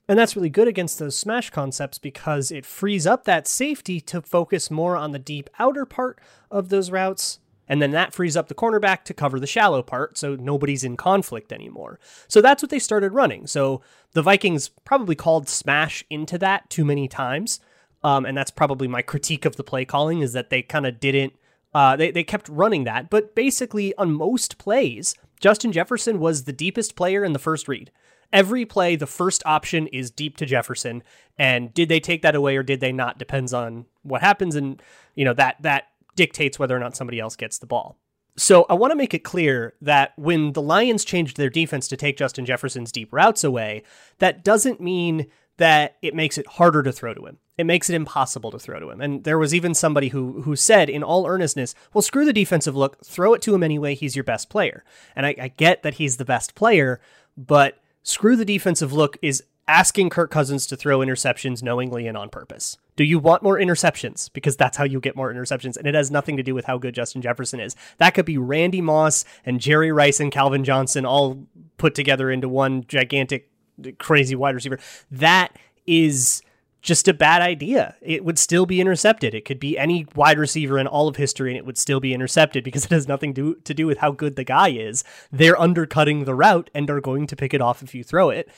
And 0.09 0.19
that's 0.19 0.37
really 0.37 0.51
good 0.51 0.69
against 0.69 0.99
those 0.99 1.19
smash 1.19 1.51
concepts 1.51 1.99
because 1.99 2.51
it 2.51 2.67
frees 2.67 3.07
up 3.07 3.25
that 3.25 3.47
safety 3.47 4.01
to 4.03 4.23
focus 4.23 4.71
more 4.71 4.97
on 4.97 5.13
the 5.13 5.19
deep 5.19 5.51
outer 5.59 5.85
part 5.85 6.21
of 6.51 6.69
those 6.69 6.91
routes 6.91 7.39
and 7.71 7.81
then 7.81 7.93
that 7.93 8.13
frees 8.13 8.37
up 8.37 8.49
the 8.49 8.55
cornerback 8.55 9.05
to 9.05 9.15
cover 9.15 9.39
the 9.39 9.47
shallow 9.47 9.81
part, 9.81 10.19
so 10.19 10.35
nobody's 10.35 10.83
in 10.83 10.97
conflict 10.97 11.53
anymore. 11.53 12.01
So 12.27 12.41
that's 12.41 12.65
what 12.65 12.71
they 12.71 12.81
started 12.81 13.15
running. 13.15 13.47
So 13.47 13.81
the 14.13 14.23
Vikings 14.23 14.71
probably 14.85 15.15
called 15.15 15.49
smash 15.49 16.05
into 16.11 16.37
that 16.39 16.69
too 16.69 16.85
many 16.85 17.07
times. 17.07 17.61
Um, 18.03 18.27
and 18.27 18.37
that's 18.37 18.51
probably 18.51 18.89
my 18.89 19.03
critique 19.03 19.45
of 19.45 19.55
the 19.55 19.63
play 19.63 19.85
calling 19.85 20.19
is 20.19 20.33
that 20.33 20.51
they 20.51 20.63
kind 20.63 20.85
of 20.85 20.99
didn't, 20.99 21.35
uh, 21.73 21.95
they, 21.95 22.11
they 22.11 22.25
kept 22.25 22.49
running 22.49 22.83
that. 22.85 23.09
But 23.09 23.37
basically, 23.37 23.95
on 23.95 24.15
most 24.15 24.59
plays, 24.59 25.15
Justin 25.39 25.71
Jefferson 25.71 26.19
was 26.19 26.43
the 26.43 26.53
deepest 26.53 26.97
player 26.97 27.23
in 27.23 27.35
the 27.35 27.39
first 27.39 27.69
read. 27.69 27.93
Every 28.33 28.65
play, 28.65 28.97
the 28.97 29.07
first 29.07 29.45
option 29.47 29.87
is 29.89 30.11
deep 30.11 30.37
to 30.39 30.47
Jefferson. 30.47 31.05
And 31.39 31.73
did 31.73 31.89
they 31.89 32.01
take 32.01 32.23
that 32.23 32.35
away 32.35 32.57
or 32.57 32.65
did 32.65 32.81
they 32.81 32.91
not? 32.91 33.17
Depends 33.17 33.55
on 33.55 33.87
what 34.03 34.23
happens. 34.23 34.57
And, 34.57 34.83
you 35.15 35.25
know, 35.25 35.35
that, 35.35 35.57
that 35.61 35.85
dictates 36.17 36.59
whether 36.59 36.77
or 36.77 36.81
not 36.81 36.97
somebody 36.97 37.21
else 37.21 37.37
gets 37.37 37.59
the 37.59 37.67
ball. 37.67 37.97
So 38.37 38.65
I 38.71 38.75
want 38.75 38.93
to 38.93 38.97
make 38.97 39.13
it 39.13 39.25
clear 39.25 39.75
that 39.83 40.13
when 40.17 40.53
the 40.53 40.63
Lions 40.63 41.05
changed 41.05 41.37
their 41.37 41.51
defense 41.51 41.89
to 41.89 41.97
take 41.97 42.17
Justin 42.17 42.47
Jefferson's 42.47 42.93
deep 42.93 43.13
routes 43.13 43.45
away, 43.45 43.83
that 44.19 44.45
doesn't 44.45 44.81
mean 44.81 45.27
that 45.57 45.97
it 46.01 46.15
makes 46.15 46.39
it 46.39 46.47
harder 46.47 46.83
to 46.83 46.93
throw 46.93 47.13
to 47.13 47.27
him. 47.27 47.39
It 47.59 47.65
makes 47.65 47.91
it 47.91 47.95
impossible 47.95 48.51
to 48.53 48.59
throw 48.59 48.81
to 48.81 48.91
him. 48.91 49.03
And 49.03 49.25
there 49.25 49.39
was 49.39 49.55
even 49.55 49.75
somebody 49.75 50.09
who 50.09 50.41
who 50.43 50.57
said 50.57 50.89
in 50.89 51.03
all 51.03 51.27
earnestness, 51.27 51.75
well, 51.93 52.01
screw 52.01 52.25
the 52.25 52.33
defensive 52.33 52.75
look, 52.75 53.05
throw 53.05 53.35
it 53.35 53.43
to 53.43 53.55
him 53.55 53.63
anyway. 53.63 53.95
He's 53.95 54.17
your 54.17 54.25
best 54.25 54.49
player. 54.49 54.85
And 55.15 55.27
I, 55.27 55.35
I 55.39 55.49
get 55.49 55.83
that 55.83 55.95
he's 55.95 56.17
the 56.17 56.25
best 56.25 56.55
player, 56.55 56.99
but 57.37 57.79
screw 58.03 58.37
the 58.37 58.47
defensive 58.47 58.95
look 58.95 59.19
is 59.21 59.43
asking 59.69 60.09
Kirk 60.09 60.31
Cousins 60.31 60.67
to 60.69 60.77
throw 60.77 61.01
interceptions 61.01 61.63
knowingly 61.63 62.07
and 62.07 62.17
on 62.17 62.31
purpose. 62.31 62.79
Do 63.01 63.07
you 63.07 63.19
want 63.19 63.43
more 63.43 63.59
interceptions? 63.59 64.31
Because 64.31 64.59
that's 64.59 64.77
how 64.77 64.85
you 64.85 65.01
get 65.01 65.17
more 65.17 65.33
interceptions. 65.33 65.79
And 65.79 65.87
it 65.87 65.95
has 65.95 66.11
nothing 66.11 66.37
to 66.37 66.43
do 66.43 66.55
with 66.55 66.67
how 66.67 66.77
good 66.77 66.95
Justin 66.95 67.23
Jefferson 67.23 67.59
is. 67.59 67.75
That 67.97 68.11
could 68.11 68.27
be 68.27 68.37
Randy 68.37 68.83
Moss 68.83 69.25
and 69.47 69.59
Jerry 69.59 69.91
Rice 69.91 70.21
and 70.21 70.31
Calvin 70.31 70.65
Johnson 70.65 71.07
all 71.07 71.47
put 71.79 71.95
together 71.95 72.31
into 72.31 72.47
one 72.47 72.85
gigantic, 72.89 73.49
crazy 73.97 74.35
wide 74.35 74.55
receiver. 74.55 74.79
That 75.11 75.59
is 75.87 76.43
just 76.83 77.09
a 77.09 77.15
bad 77.15 77.41
idea. 77.41 77.97
It 78.03 78.23
would 78.23 78.39
still 78.39 78.67
be 78.67 78.83
intercepted. 78.83 79.35
It 79.35 79.47
could 79.47 79.61
be 79.61 79.79
any 79.79 80.07
wide 80.15 80.39
receiver 80.39 80.79
in 80.79 80.87
all 80.87 81.09
of 81.09 81.17
history 81.17 81.53
and 81.53 81.57
it 81.57 81.65
would 81.65 81.79
still 81.79 82.01
be 82.01 82.13
intercepted 82.13 82.65
because 82.65 82.85
it 82.87 82.91
has 82.91 83.09
nothing 83.09 83.33
to, 83.33 83.55
to 83.65 83.73
do 83.73 83.87
with 83.87 83.97
how 83.97 84.11
good 84.11 84.37
the 84.37 84.45
guy 84.45 84.69
is. 84.69 85.05
They're 85.33 85.59
undercutting 85.59 86.25
the 86.25 86.35
route 86.35 86.69
and 86.75 86.91
are 86.91 87.01
going 87.01 87.27
to 87.29 87.37
pick 87.37 87.55
it 87.55 87.63
off 87.63 87.83
if 87.83 87.95
you 87.95 88.05
throw 88.05 88.29
it. 88.29 88.51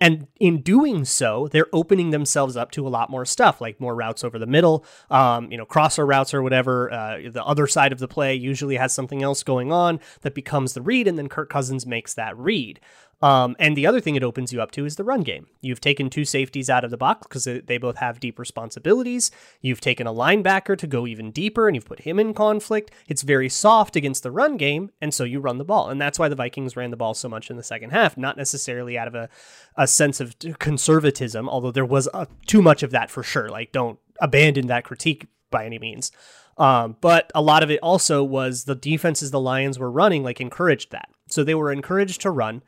And 0.00 0.28
in 0.40 0.62
doing 0.62 1.04
so, 1.04 1.48
they're 1.48 1.66
opening 1.74 2.10
themselves 2.10 2.56
up 2.56 2.70
to 2.72 2.86
a 2.86 2.88
lot 2.88 3.10
more 3.10 3.26
stuff, 3.26 3.60
like 3.60 3.80
more 3.80 3.94
routes 3.94 4.24
over 4.24 4.38
the 4.38 4.46
middle, 4.46 4.84
um, 5.10 5.52
you 5.52 5.58
know, 5.58 5.66
crosser 5.66 6.06
routes 6.06 6.32
or 6.32 6.42
whatever. 6.42 6.90
Uh, 6.90 7.18
the 7.30 7.44
other 7.44 7.66
side 7.66 7.92
of 7.92 7.98
the 7.98 8.08
play 8.08 8.34
usually 8.34 8.76
has 8.76 8.94
something 8.94 9.22
else 9.22 9.42
going 9.42 9.70
on 9.70 10.00
that 10.22 10.34
becomes 10.34 10.72
the 10.72 10.80
read, 10.80 11.06
and 11.06 11.18
then 11.18 11.28
Kirk 11.28 11.50
Cousins 11.50 11.86
makes 11.86 12.14
that 12.14 12.36
read. 12.38 12.80
Um, 13.22 13.54
and 13.58 13.76
the 13.76 13.86
other 13.86 14.00
thing 14.00 14.16
it 14.16 14.22
opens 14.22 14.50
you 14.50 14.62
up 14.62 14.70
to 14.72 14.86
is 14.86 14.96
the 14.96 15.04
run 15.04 15.20
game. 15.20 15.46
You've 15.60 15.80
taken 15.80 16.08
two 16.08 16.24
safeties 16.24 16.70
out 16.70 16.84
of 16.84 16.90
the 16.90 16.96
box 16.96 17.26
because 17.26 17.44
they 17.44 17.76
both 17.76 17.98
have 17.98 18.18
deep 18.18 18.38
responsibilities. 18.38 19.30
You've 19.60 19.82
taken 19.82 20.06
a 20.06 20.14
linebacker 20.14 20.78
to 20.78 20.86
go 20.86 21.06
even 21.06 21.30
deeper 21.30 21.68
and 21.68 21.74
you've 21.74 21.84
put 21.84 22.00
him 22.00 22.18
in 22.18 22.32
conflict. 22.32 22.90
It's 23.08 23.20
very 23.20 23.50
soft 23.50 23.94
against 23.94 24.22
the 24.22 24.30
run 24.30 24.56
game, 24.56 24.90
and 25.02 25.12
so 25.12 25.24
you 25.24 25.38
run 25.38 25.58
the 25.58 25.64
ball. 25.64 25.90
And 25.90 26.00
that's 26.00 26.18
why 26.18 26.28
the 26.28 26.34
Vikings 26.36 26.76
ran 26.76 26.90
the 26.90 26.96
ball 26.96 27.12
so 27.12 27.28
much 27.28 27.50
in 27.50 27.58
the 27.58 27.62
second 27.62 27.90
half, 27.90 28.16
not 28.16 28.38
necessarily 28.38 28.96
out 28.96 29.08
of 29.08 29.14
a, 29.14 29.28
a 29.76 29.86
sense 29.86 30.20
of 30.20 30.34
conservatism, 30.58 31.46
although 31.46 31.72
there 31.72 31.84
was 31.84 32.08
a, 32.14 32.26
too 32.46 32.62
much 32.62 32.82
of 32.82 32.90
that 32.92 33.10
for 33.10 33.22
sure. 33.22 33.50
Like, 33.50 33.72
don't 33.72 33.98
abandon 34.18 34.66
that 34.68 34.84
critique 34.84 35.26
by 35.50 35.66
any 35.66 35.78
means. 35.78 36.10
Um, 36.56 36.96
but 37.00 37.30
a 37.34 37.42
lot 37.42 37.62
of 37.62 37.70
it 37.70 37.80
also 37.82 38.22
was 38.24 38.64
the 38.64 38.74
defenses 38.74 39.30
the 39.30 39.40
Lions 39.40 39.78
were 39.78 39.90
running, 39.90 40.22
like, 40.22 40.40
encouraged 40.40 40.90
that. 40.92 41.10
So 41.28 41.44
they 41.44 41.54
were 41.54 41.72
encouraged 41.72 42.22
to 42.22 42.30
run 42.30 42.62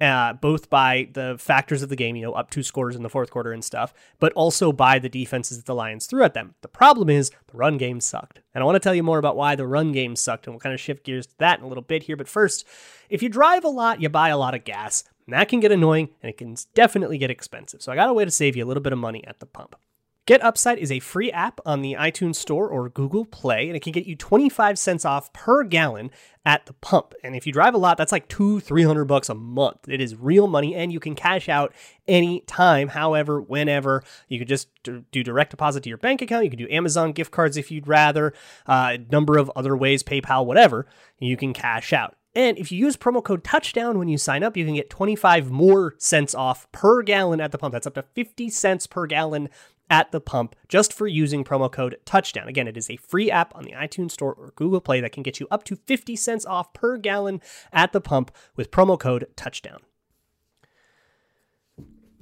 uh, 0.00 0.32
both 0.32 0.68
by 0.68 1.08
the 1.12 1.36
factors 1.38 1.82
of 1.82 1.88
the 1.88 1.96
game, 1.96 2.16
you 2.16 2.22
know, 2.22 2.32
up 2.32 2.50
two 2.50 2.62
scores 2.62 2.96
in 2.96 3.02
the 3.02 3.08
fourth 3.08 3.30
quarter 3.30 3.52
and 3.52 3.64
stuff, 3.64 3.94
but 4.18 4.32
also 4.32 4.72
by 4.72 4.98
the 4.98 5.08
defenses 5.08 5.58
that 5.58 5.66
the 5.66 5.74
Lions 5.74 6.06
threw 6.06 6.24
at 6.24 6.34
them. 6.34 6.54
The 6.62 6.68
problem 6.68 7.08
is 7.08 7.30
the 7.30 7.56
run 7.56 7.78
game 7.78 8.00
sucked. 8.00 8.40
And 8.54 8.62
I 8.62 8.64
want 8.64 8.76
to 8.76 8.80
tell 8.80 8.94
you 8.94 9.02
more 9.02 9.18
about 9.18 9.36
why 9.36 9.54
the 9.54 9.66
run 9.66 9.92
game 9.92 10.16
sucked, 10.16 10.46
and 10.46 10.54
we'll 10.54 10.60
kind 10.60 10.74
of 10.74 10.80
shift 10.80 11.04
gears 11.04 11.26
to 11.26 11.38
that 11.38 11.58
in 11.58 11.64
a 11.64 11.68
little 11.68 11.82
bit 11.82 12.04
here. 12.04 12.16
But 12.16 12.28
first, 12.28 12.66
if 13.08 13.22
you 13.22 13.28
drive 13.28 13.64
a 13.64 13.68
lot, 13.68 14.00
you 14.02 14.08
buy 14.08 14.30
a 14.30 14.38
lot 14.38 14.54
of 14.54 14.64
gas. 14.64 15.04
And 15.26 15.34
that 15.34 15.48
can 15.48 15.60
get 15.60 15.70
annoying 15.70 16.08
and 16.20 16.30
it 16.30 16.36
can 16.36 16.56
definitely 16.74 17.16
get 17.16 17.30
expensive. 17.30 17.80
So 17.80 17.92
I 17.92 17.94
got 17.94 18.08
a 18.08 18.12
way 18.12 18.24
to 18.24 18.30
save 18.30 18.56
you 18.56 18.64
a 18.64 18.66
little 18.66 18.82
bit 18.82 18.92
of 18.92 18.98
money 18.98 19.24
at 19.26 19.38
the 19.38 19.46
pump. 19.46 19.76
Get 20.24 20.44
Upside 20.44 20.78
is 20.78 20.92
a 20.92 21.00
free 21.00 21.32
app 21.32 21.60
on 21.66 21.82
the 21.82 21.94
iTunes 21.98 22.36
Store 22.36 22.68
or 22.68 22.88
Google 22.88 23.24
Play, 23.24 23.66
and 23.66 23.76
it 23.76 23.82
can 23.82 23.90
get 23.90 24.06
you 24.06 24.14
25 24.14 24.78
cents 24.78 25.04
off 25.04 25.32
per 25.32 25.64
gallon 25.64 26.12
at 26.46 26.66
the 26.66 26.74
pump. 26.74 27.14
And 27.24 27.34
if 27.34 27.44
you 27.44 27.52
drive 27.52 27.74
a 27.74 27.78
lot, 27.78 27.98
that's 27.98 28.12
like 28.12 28.28
two, 28.28 28.60
300 28.60 29.04
bucks 29.06 29.28
a 29.28 29.34
month. 29.34 29.88
It 29.88 30.00
is 30.00 30.14
real 30.14 30.46
money, 30.46 30.76
and 30.76 30.92
you 30.92 31.00
can 31.00 31.16
cash 31.16 31.48
out 31.48 31.74
any 32.06 32.42
time, 32.42 32.88
however, 32.88 33.40
whenever. 33.40 34.04
You 34.28 34.38
could 34.38 34.46
just 34.46 34.68
do 34.84 35.02
direct 35.10 35.50
deposit 35.50 35.82
to 35.82 35.88
your 35.88 35.98
bank 35.98 36.22
account. 36.22 36.44
You 36.44 36.50
can 36.50 36.58
do 36.60 36.68
Amazon 36.70 37.10
gift 37.10 37.32
cards 37.32 37.56
if 37.56 37.72
you'd 37.72 37.88
rather, 37.88 38.32
uh, 38.68 38.92
a 38.94 38.98
number 39.10 39.38
of 39.38 39.50
other 39.56 39.76
ways, 39.76 40.04
PayPal, 40.04 40.46
whatever. 40.46 40.86
You 41.18 41.36
can 41.36 41.52
cash 41.52 41.92
out. 41.92 42.14
And 42.34 42.56
if 42.56 42.72
you 42.72 42.78
use 42.78 42.96
promo 42.96 43.22
code 43.22 43.44
touchdown 43.44 43.98
when 43.98 44.08
you 44.08 44.16
sign 44.16 44.42
up, 44.42 44.56
you 44.56 44.64
can 44.64 44.74
get 44.74 44.88
25 44.88 45.50
more 45.50 45.94
cents 45.98 46.34
off 46.34 46.70
per 46.72 47.02
gallon 47.02 47.40
at 47.42 47.52
the 47.52 47.58
pump. 47.58 47.72
That's 47.72 47.86
up 47.86 47.94
to 47.94 48.02
50 48.02 48.48
cents 48.48 48.86
per 48.86 49.06
gallon 49.06 49.50
at 49.92 50.10
the 50.10 50.22
pump 50.22 50.56
just 50.68 50.90
for 50.90 51.06
using 51.06 51.44
promo 51.44 51.70
code 51.70 51.98
touchdown. 52.06 52.48
Again, 52.48 52.66
it 52.66 52.78
is 52.78 52.88
a 52.88 52.96
free 52.96 53.30
app 53.30 53.54
on 53.54 53.64
the 53.64 53.72
iTunes 53.72 54.12
Store 54.12 54.32
or 54.32 54.54
Google 54.56 54.80
Play 54.80 55.02
that 55.02 55.12
can 55.12 55.22
get 55.22 55.38
you 55.38 55.46
up 55.50 55.64
to 55.64 55.76
50 55.76 56.16
cents 56.16 56.46
off 56.46 56.72
per 56.72 56.96
gallon 56.96 57.42
at 57.74 57.92
the 57.92 58.00
pump 58.00 58.34
with 58.56 58.70
promo 58.70 58.98
code 58.98 59.26
touchdown. 59.36 59.80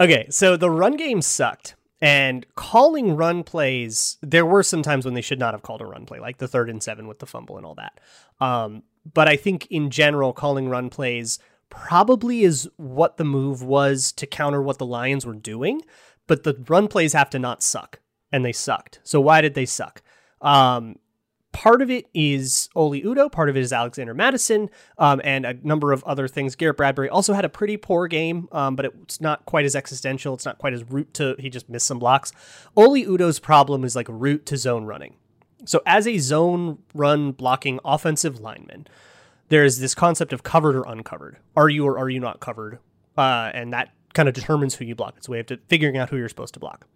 Okay, 0.01 0.27
so 0.31 0.57
the 0.57 0.69
run 0.69 0.97
game 0.97 1.23
sucked. 1.23 1.77
And 2.03 2.45
calling 2.57 3.15
run 3.15 3.45
plays, 3.45 4.17
there 4.21 4.47
were 4.47 4.63
some 4.63 4.83
times 4.83 5.05
when 5.05 5.15
they 5.15 5.21
should 5.21 5.39
not 5.39 5.55
have 5.55 5.63
called 5.63 5.83
a 5.83 5.87
run 5.87 6.07
play, 6.07 6.19
like 6.19 6.39
the 6.39 6.49
third 6.49 6.71
and 6.71 6.83
seven 6.83 7.07
with 7.07 7.21
the 7.21 7.27
fumble 7.27 7.57
and 7.57 7.65
all 7.65 7.77
that. 7.77 8.01
Um, 8.41 8.83
but 9.15 9.29
I 9.29 9.37
think 9.37 9.67
in 9.71 9.91
general, 9.91 10.33
calling 10.33 10.69
run 10.69 10.91
plays 10.91 11.39
probably 11.71 12.43
is 12.43 12.69
what 12.77 13.17
the 13.17 13.25
move 13.25 13.63
was 13.63 14.13
to 14.13 14.27
counter 14.27 14.61
what 14.61 14.79
the 14.79 14.87
Lions 14.87 15.25
were 15.25 15.35
doing. 15.35 15.83
But 16.27 16.45
the 16.45 16.63
run 16.69 16.87
plays 16.87 17.13
have 17.13 17.31
to 17.31 17.39
not 17.39 17.63
suck, 17.63 18.01
and 18.31 18.45
they 18.45 18.53
sucked. 18.53 19.01
So 19.03 19.21
why 19.21 19.41
did 19.41 19.55
they 19.55 19.67
suck? 19.67 20.03
Um, 20.41 20.97
part 21.53 21.83
of 21.83 21.91
it 21.91 22.07
is 22.15 22.69
Oli 22.77 23.03
Udoh, 23.03 23.31
part 23.31 23.49
of 23.49 23.57
it 23.57 23.61
is 23.61 23.73
Alexander 23.73 24.15
Mattison, 24.15 24.71
um, 24.99 25.21
and 25.25 25.45
a 25.45 25.55
number 25.63 25.93
of 25.93 26.05
other 26.05 26.29
things. 26.29 26.55
Garrett 26.55 26.77
Bradbury 26.77 27.09
also 27.09 27.33
had 27.33 27.45
a 27.45 27.49
pretty 27.49 27.77
poor 27.77 28.07
game, 28.07 28.49
um, 28.53 28.77
but 28.77 28.87
it's 28.87 29.21
not 29.21 29.45
quite 29.47 29.65
as 29.65 29.75
existential. 29.75 30.35
It's 30.35 30.45
not 30.47 30.59
quite 30.59 30.73
as 30.73 30.85
root 30.85 31.13
to, 31.15 31.35
he 31.39 31.51
just 31.51 31.69
missed 31.69 31.87
some 31.87 31.99
blocks. 31.99 32.33
Oli 32.77 33.05
Udoh's 33.05 33.41
problem 33.41 33.85
is 33.85 33.97
like 33.97 34.07
root 34.09 34.47
to 34.47 34.57
zone 34.57 34.85
running. 34.85 35.17
So 35.65 35.83
as 35.85 36.07
a 36.07 36.19
zone 36.19 36.79
run 36.95 37.33
blocking 37.33 37.81
offensive 37.85 38.41
lineman, 38.41 38.87
there's 39.51 39.79
this 39.79 39.95
concept 39.95 40.33
of 40.33 40.43
covered 40.43 40.75
or 40.75 40.85
uncovered. 40.85 41.37
Are 41.55 41.69
you 41.69 41.87
or 41.87 41.99
are 41.99 42.09
you 42.09 42.21
not 42.21 42.41
covered? 42.41 42.79
Uh, 43.19 43.51
and 43.53 43.73
that 43.73 43.91
kind 44.15 44.29
of 44.29 44.35
determines 44.35 44.75
who 44.75 44.85
you 44.85 44.95
block. 44.95 45.15
It's 45.17 45.29
a 45.29 45.31
way 45.31 45.41
of 45.41 45.49
figuring 45.69 45.97
out 45.97 46.11
who 46.11 46.17
you're 46.17 46.29
supposed 46.29 46.55
to 46.55 46.61
block. 46.61 46.87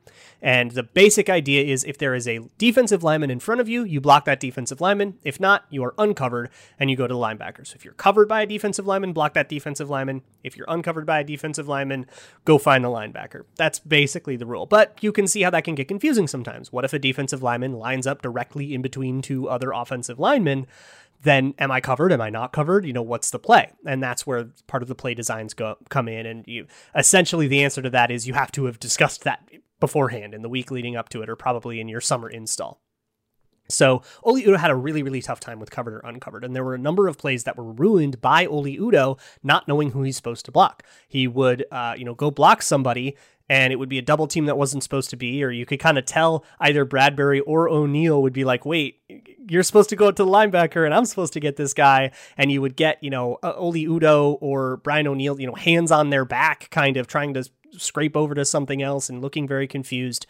And 0.42 0.72
the 0.72 0.82
basic 0.82 1.30
idea 1.30 1.64
is 1.64 1.84
if 1.84 1.96
there 1.98 2.14
is 2.14 2.26
a 2.26 2.40
defensive 2.58 3.02
lineman 3.02 3.30
in 3.30 3.40
front 3.40 3.60
of 3.60 3.68
you, 3.68 3.84
you 3.84 4.00
block 4.00 4.24
that 4.24 4.40
defensive 4.40 4.80
lineman. 4.80 5.18
If 5.22 5.38
not, 5.38 5.64
you 5.70 5.84
are 5.84 5.94
uncovered 5.96 6.50
and 6.78 6.90
you 6.90 6.96
go 6.96 7.06
to 7.06 7.14
the 7.14 7.20
linebacker. 7.20 7.66
So 7.66 7.76
if 7.76 7.84
you're 7.84 7.94
covered 7.94 8.28
by 8.28 8.42
a 8.42 8.46
defensive 8.46 8.86
lineman, 8.86 9.12
block 9.12 9.34
that 9.34 9.48
defensive 9.48 9.90
lineman. 9.90 10.22
If 10.42 10.56
you're 10.56 10.66
uncovered 10.68 11.06
by 11.06 11.20
a 11.20 11.24
defensive 11.24 11.68
lineman, 11.68 12.06
go 12.44 12.58
find 12.58 12.84
the 12.84 12.88
linebacker. 12.88 13.44
That's 13.56 13.78
basically 13.78 14.36
the 14.36 14.46
rule. 14.46 14.66
But 14.66 14.98
you 15.00 15.12
can 15.12 15.26
see 15.26 15.42
how 15.42 15.50
that 15.50 15.64
can 15.64 15.74
get 15.74 15.88
confusing 15.88 16.26
sometimes. 16.26 16.72
What 16.72 16.84
if 16.84 16.92
a 16.92 16.98
defensive 16.98 17.42
lineman 17.42 17.74
lines 17.74 18.06
up 18.06 18.22
directly 18.22 18.74
in 18.74 18.82
between 18.82 19.22
two 19.22 19.48
other 19.48 19.70
offensive 19.70 20.18
linemen? 20.18 20.66
Then 21.22 21.54
am 21.58 21.70
I 21.70 21.80
covered? 21.80 22.12
Am 22.12 22.20
I 22.20 22.30
not 22.30 22.52
covered? 22.52 22.84
You 22.84 22.92
know, 22.92 23.02
what's 23.02 23.30
the 23.30 23.38
play? 23.38 23.70
And 23.86 24.02
that's 24.02 24.26
where 24.26 24.50
part 24.66 24.82
of 24.82 24.88
the 24.88 24.94
play 24.94 25.14
designs 25.14 25.54
go 25.54 25.76
come 25.88 26.08
in. 26.08 26.26
And 26.26 26.44
you 26.46 26.66
essentially 26.94 27.48
the 27.48 27.64
answer 27.64 27.82
to 27.82 27.90
that 27.90 28.10
is 28.10 28.26
you 28.26 28.34
have 28.34 28.52
to 28.52 28.66
have 28.66 28.78
discussed 28.78 29.24
that 29.24 29.48
beforehand 29.80 30.34
in 30.34 30.42
the 30.42 30.48
week 30.48 30.70
leading 30.70 30.96
up 30.96 31.08
to 31.10 31.22
it, 31.22 31.28
or 31.28 31.36
probably 31.36 31.80
in 31.80 31.88
your 31.88 32.00
summer 32.00 32.28
install. 32.28 32.80
So 33.68 34.02
Oli 34.22 34.44
Udoh 34.44 34.58
had 34.58 34.70
a 34.70 34.76
really, 34.76 35.02
really 35.02 35.22
tough 35.22 35.40
time 35.40 35.58
with 35.58 35.70
covered 35.70 35.94
or 35.94 36.00
uncovered, 36.00 36.44
and 36.44 36.54
there 36.54 36.64
were 36.64 36.74
a 36.74 36.78
number 36.78 37.08
of 37.08 37.16
plays 37.16 37.44
that 37.44 37.56
were 37.56 37.64
ruined 37.64 38.20
by 38.20 38.46
Oli 38.46 38.76
Udoh 38.76 39.18
not 39.42 39.66
knowing 39.66 39.92
who 39.92 40.02
he's 40.02 40.16
supposed 40.16 40.44
to 40.44 40.52
block. 40.52 40.82
He 41.08 41.26
would, 41.26 41.64
uh, 41.72 41.94
you 41.96 42.04
know, 42.04 42.14
go 42.14 42.30
block 42.30 42.60
somebody, 42.60 43.16
and 43.48 43.72
it 43.72 43.76
would 43.76 43.88
be 43.88 43.98
a 43.98 44.02
double 44.02 44.26
team 44.26 44.46
that 44.46 44.56
wasn't 44.56 44.82
supposed 44.82 45.10
to 45.10 45.16
be, 45.16 45.44
or 45.44 45.50
you 45.50 45.66
could 45.66 45.80
kind 45.80 45.98
of 45.98 46.06
tell 46.06 46.44
either 46.60 46.84
Bradbury 46.84 47.40
or 47.40 47.68
O'Neill 47.68 48.22
would 48.22 48.32
be 48.32 48.44
like, 48.44 48.64
wait, 48.64 49.00
you're 49.48 49.62
supposed 49.62 49.90
to 49.90 49.96
go 49.96 50.10
to 50.10 50.24
the 50.24 50.30
linebacker 50.30 50.84
and 50.84 50.94
I'm 50.94 51.04
supposed 51.04 51.34
to 51.34 51.40
get 51.40 51.56
this 51.56 51.74
guy. 51.74 52.12
And 52.38 52.50
you 52.50 52.62
would 52.62 52.74
get, 52.74 53.02
you 53.02 53.10
know, 53.10 53.38
Oli 53.42 53.84
Udoh 53.84 54.38
or 54.40 54.78
Brian 54.78 55.06
O'Neill, 55.06 55.38
you 55.38 55.46
know, 55.46 55.54
hands 55.54 55.90
on 55.92 56.08
their 56.08 56.24
back, 56.24 56.70
kind 56.70 56.96
of 56.96 57.06
trying 57.06 57.34
to 57.34 57.48
scrape 57.72 58.16
over 58.16 58.34
to 58.34 58.46
something 58.46 58.82
else 58.82 59.10
and 59.10 59.20
looking 59.20 59.46
very 59.46 59.66
confused. 59.66 60.26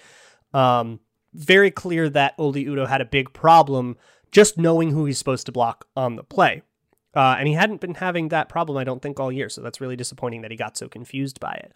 Um, 0.53 0.99
very 1.33 1.71
clear 1.71 2.09
that 2.09 2.35
Oli 2.39 2.65
Udoh 2.65 2.89
had 2.89 3.01
a 3.01 3.05
big 3.07 3.33
problem 3.33 3.97
just 4.33 4.59
knowing 4.59 4.91
who 4.91 5.05
he's 5.05 5.19
supposed 5.19 5.47
to 5.47 5.53
block 5.53 5.87
on 5.97 6.17
the 6.17 6.25
play. 6.25 6.63
Uh, 7.15 7.37
and 7.39 7.47
he 7.47 7.55
hadn't 7.55 7.81
been 7.81 7.95
having 7.95 8.29
that 8.31 8.49
problem, 8.49 8.77
I 8.77 8.83
don't 8.83 9.01
think, 9.01 9.21
all 9.21 9.31
year. 9.31 9.49
So 9.49 9.61
that's 9.61 9.81
really 9.81 9.95
disappointing 9.95 10.43
that 10.43 10.51
he 10.51 10.57
got 10.57 10.77
so 10.77 10.89
confused 10.89 11.39
by 11.39 11.53
it. 11.53 11.73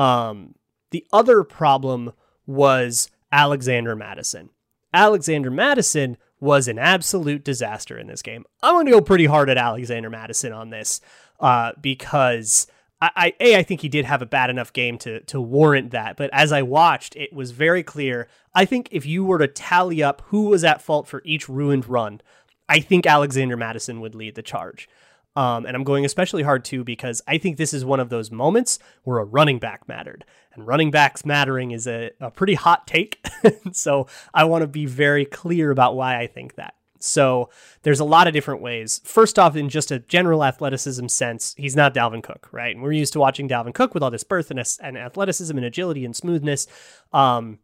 Um, 0.00 0.54
the 0.90 1.06
other 1.12 1.44
problem 1.44 2.12
was 2.46 3.10
Alexander 3.32 3.94
Mattison. 3.94 4.50
Alexander 4.92 5.50
Mattison 5.50 6.16
was 6.40 6.68
an 6.68 6.78
absolute 6.78 7.44
disaster 7.44 7.98
in 7.98 8.06
this 8.06 8.22
game. 8.22 8.44
I'm 8.62 8.74
going 8.74 8.86
to 8.86 8.92
go 8.92 9.00
pretty 9.00 9.26
hard 9.26 9.50
at 9.50 9.58
Alexander 9.58 10.10
Mattison 10.10 10.52
on 10.52 10.70
this 10.70 11.00
uh, 11.38 11.72
because 11.80 12.66
I, 13.00 13.10
I, 13.14 13.32
a 13.40 13.56
I 13.56 13.62
think 13.62 13.82
he 13.82 13.88
did 13.88 14.04
have 14.06 14.22
a 14.22 14.26
bad 14.26 14.50
enough 14.50 14.72
game 14.72 14.98
to 14.98 15.20
to 15.20 15.40
warrant 15.40 15.90
that. 15.90 16.16
But 16.16 16.30
as 16.32 16.52
I 16.52 16.62
watched, 16.62 17.14
it 17.16 17.32
was 17.32 17.50
very 17.50 17.82
clear. 17.82 18.28
I 18.54 18.64
think 18.64 18.88
if 18.90 19.06
you 19.06 19.24
were 19.24 19.38
to 19.38 19.48
tally 19.48 20.02
up 20.02 20.22
who 20.26 20.44
was 20.44 20.64
at 20.64 20.82
fault 20.82 21.06
for 21.06 21.22
each 21.24 21.48
ruined 21.48 21.88
run, 21.88 22.20
I 22.68 22.80
think 22.80 23.06
Alexander 23.06 23.56
Mattison 23.56 24.00
would 24.00 24.14
lead 24.14 24.34
the 24.34 24.42
charge. 24.42 24.88
Um, 25.36 25.64
and 25.64 25.76
I'm 25.76 25.84
going 25.84 26.04
especially 26.04 26.42
hard 26.42 26.64
too 26.64 26.82
because 26.82 27.22
I 27.26 27.38
think 27.38 27.56
this 27.56 27.72
is 27.72 27.84
one 27.84 28.00
of 28.00 28.08
those 28.08 28.30
moments 28.30 28.78
where 29.04 29.18
a 29.18 29.24
running 29.24 29.58
back 29.58 29.86
mattered. 29.88 30.24
And 30.52 30.66
running 30.66 30.90
backs 30.90 31.24
mattering 31.24 31.70
is 31.70 31.86
a, 31.86 32.10
a 32.20 32.30
pretty 32.30 32.54
hot 32.54 32.86
take. 32.86 33.24
so 33.72 34.08
I 34.34 34.44
want 34.44 34.62
to 34.62 34.66
be 34.66 34.86
very 34.86 35.24
clear 35.24 35.70
about 35.70 35.94
why 35.94 36.18
I 36.18 36.26
think 36.26 36.56
that. 36.56 36.74
So 36.98 37.48
there's 37.82 38.00
a 38.00 38.04
lot 38.04 38.26
of 38.26 38.34
different 38.34 38.60
ways. 38.60 39.00
First 39.04 39.38
off, 39.38 39.56
in 39.56 39.68
just 39.68 39.90
a 39.90 40.00
general 40.00 40.44
athleticism 40.44 41.06
sense, 41.06 41.54
he's 41.56 41.74
not 41.74 41.94
Dalvin 41.94 42.22
Cook, 42.22 42.48
right? 42.52 42.74
And 42.74 42.82
we're 42.82 42.92
used 42.92 43.14
to 43.14 43.20
watching 43.20 43.48
Dalvin 43.48 43.74
Cook 43.74 43.94
with 43.94 44.02
all 44.02 44.10
this 44.10 44.24
birth 44.24 44.50
and, 44.50 44.62
and 44.82 44.98
athleticism 44.98 45.56
and 45.56 45.64
agility 45.64 46.04
and 46.04 46.14
smoothness. 46.14 46.66
Um, 47.12 47.58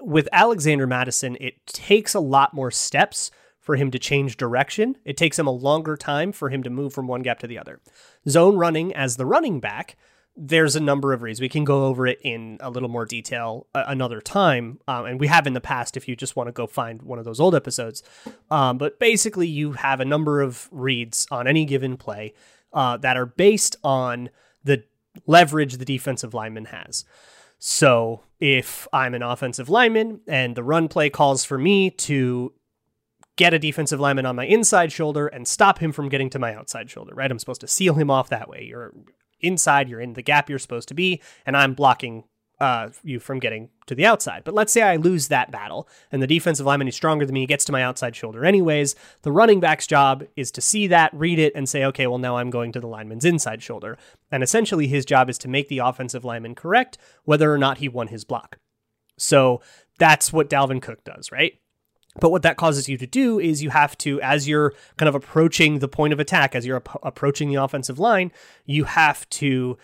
with 0.00 0.28
Alexander 0.32 0.86
Mattison, 0.86 1.36
it 1.40 1.66
takes 1.66 2.14
a 2.14 2.20
lot 2.20 2.54
more 2.54 2.70
steps 2.70 3.30
for 3.68 3.76
him 3.76 3.90
to 3.90 3.98
change 3.98 4.38
direction. 4.38 4.96
It 5.04 5.18
takes 5.18 5.38
him 5.38 5.46
a 5.46 5.50
longer 5.50 5.94
time 5.94 6.32
for 6.32 6.48
him 6.48 6.62
to 6.62 6.70
move 6.70 6.94
from 6.94 7.06
one 7.06 7.20
gap 7.20 7.38
to 7.40 7.46
the 7.46 7.58
other. 7.58 7.82
Zone 8.26 8.56
running 8.56 8.94
as 8.94 9.18
the 9.18 9.26
running 9.26 9.60
back, 9.60 9.98
there's 10.34 10.74
a 10.74 10.80
number 10.80 11.12
of 11.12 11.20
reasons. 11.20 11.42
We 11.42 11.50
can 11.50 11.64
go 11.64 11.84
over 11.84 12.06
it 12.06 12.18
in 12.22 12.56
a 12.60 12.70
little 12.70 12.88
more 12.88 13.04
detail 13.04 13.66
uh, 13.74 13.84
another 13.86 14.22
time. 14.22 14.80
Um, 14.88 15.04
and 15.04 15.20
we 15.20 15.26
have 15.26 15.46
in 15.46 15.52
the 15.52 15.60
past 15.60 15.98
if 15.98 16.08
you 16.08 16.16
just 16.16 16.34
want 16.34 16.48
to 16.48 16.52
go 16.52 16.66
find 16.66 17.02
one 17.02 17.18
of 17.18 17.26
those 17.26 17.40
old 17.40 17.54
episodes. 17.54 18.02
Um, 18.50 18.78
but 18.78 18.98
basically, 18.98 19.48
you 19.48 19.72
have 19.72 20.00
a 20.00 20.06
number 20.06 20.40
of 20.40 20.70
reads 20.72 21.26
on 21.30 21.46
any 21.46 21.66
given 21.66 21.98
play 21.98 22.32
uh, 22.72 22.96
that 22.96 23.18
are 23.18 23.26
based 23.26 23.76
on 23.84 24.30
the 24.64 24.82
leverage 25.26 25.76
the 25.76 25.84
defensive 25.84 26.32
lineman 26.32 26.64
has. 26.64 27.04
So 27.58 28.22
if 28.40 28.88
I'm 28.94 29.14
an 29.14 29.22
offensive 29.22 29.68
lineman 29.68 30.22
and 30.26 30.56
the 30.56 30.62
run 30.62 30.88
play 30.88 31.10
calls 31.10 31.44
for 31.44 31.58
me 31.58 31.90
to 31.90 32.54
get 33.38 33.54
a 33.54 33.58
defensive 33.58 34.00
lineman 34.00 34.26
on 34.26 34.36
my 34.36 34.44
inside 34.44 34.92
shoulder 34.92 35.28
and 35.28 35.48
stop 35.48 35.78
him 35.78 35.92
from 35.92 36.08
getting 36.08 36.28
to 36.28 36.38
my 36.38 36.54
outside 36.54 36.90
shoulder, 36.90 37.14
right? 37.14 37.30
I'm 37.30 37.38
supposed 37.38 37.62
to 37.62 37.68
seal 37.68 37.94
him 37.94 38.10
off 38.10 38.28
that 38.28 38.50
way. 38.50 38.64
You're 38.68 38.92
inside, 39.40 39.88
you're 39.88 40.00
in 40.00 40.14
the 40.14 40.22
gap 40.22 40.50
you're 40.50 40.58
supposed 40.58 40.88
to 40.88 40.94
be, 40.94 41.22
and 41.46 41.56
I'm 41.56 41.72
blocking 41.72 42.24
uh, 42.60 42.88
you 43.04 43.20
from 43.20 43.38
getting 43.38 43.68
to 43.86 43.94
the 43.94 44.04
outside. 44.04 44.42
But 44.42 44.54
let's 44.54 44.72
say 44.72 44.82
I 44.82 44.96
lose 44.96 45.28
that 45.28 45.52
battle 45.52 45.88
and 46.10 46.20
the 46.20 46.26
defensive 46.26 46.66
lineman 46.66 46.88
is 46.88 46.96
stronger 46.96 47.24
than 47.24 47.34
me, 47.34 47.40
he 47.40 47.46
gets 47.46 47.64
to 47.66 47.72
my 47.72 47.84
outside 47.84 48.16
shoulder 48.16 48.44
anyways. 48.44 48.96
The 49.22 49.30
running 49.30 49.60
back's 49.60 49.86
job 49.86 50.24
is 50.34 50.50
to 50.50 50.60
see 50.60 50.88
that, 50.88 51.14
read 51.14 51.38
it, 51.38 51.52
and 51.54 51.68
say, 51.68 51.84
okay, 51.84 52.08
well, 52.08 52.18
now 52.18 52.38
I'm 52.38 52.50
going 52.50 52.72
to 52.72 52.80
the 52.80 52.88
lineman's 52.88 53.24
inside 53.24 53.62
shoulder. 53.62 53.96
And 54.32 54.42
essentially, 54.42 54.88
his 54.88 55.04
job 55.04 55.30
is 55.30 55.38
to 55.38 55.48
make 55.48 55.68
the 55.68 55.78
offensive 55.78 56.24
lineman 56.24 56.56
correct 56.56 56.98
whether 57.24 57.52
or 57.52 57.58
not 57.58 57.78
he 57.78 57.88
won 57.88 58.08
his 58.08 58.24
block. 58.24 58.58
So 59.16 59.60
that's 60.00 60.32
what 60.32 60.50
Dalvin 60.50 60.82
Cook 60.82 61.04
does, 61.04 61.30
right? 61.30 61.60
But 62.20 62.30
what 62.30 62.42
that 62.42 62.56
causes 62.56 62.88
you 62.88 62.96
to 62.98 63.06
do 63.06 63.38
is 63.38 63.62
you 63.62 63.70
have 63.70 63.96
to, 63.98 64.20
as 64.20 64.48
you're 64.48 64.74
kind 64.96 65.08
of 65.08 65.14
approaching 65.14 65.78
the 65.78 65.88
point 65.88 66.12
of 66.12 66.20
attack, 66.20 66.54
as 66.54 66.66
you're 66.66 66.76
ap- 66.76 66.98
approaching 67.02 67.48
the 67.48 67.56
offensive 67.56 67.98
line, 67.98 68.32
you 68.66 68.84
have 68.84 69.28
to 69.30 69.78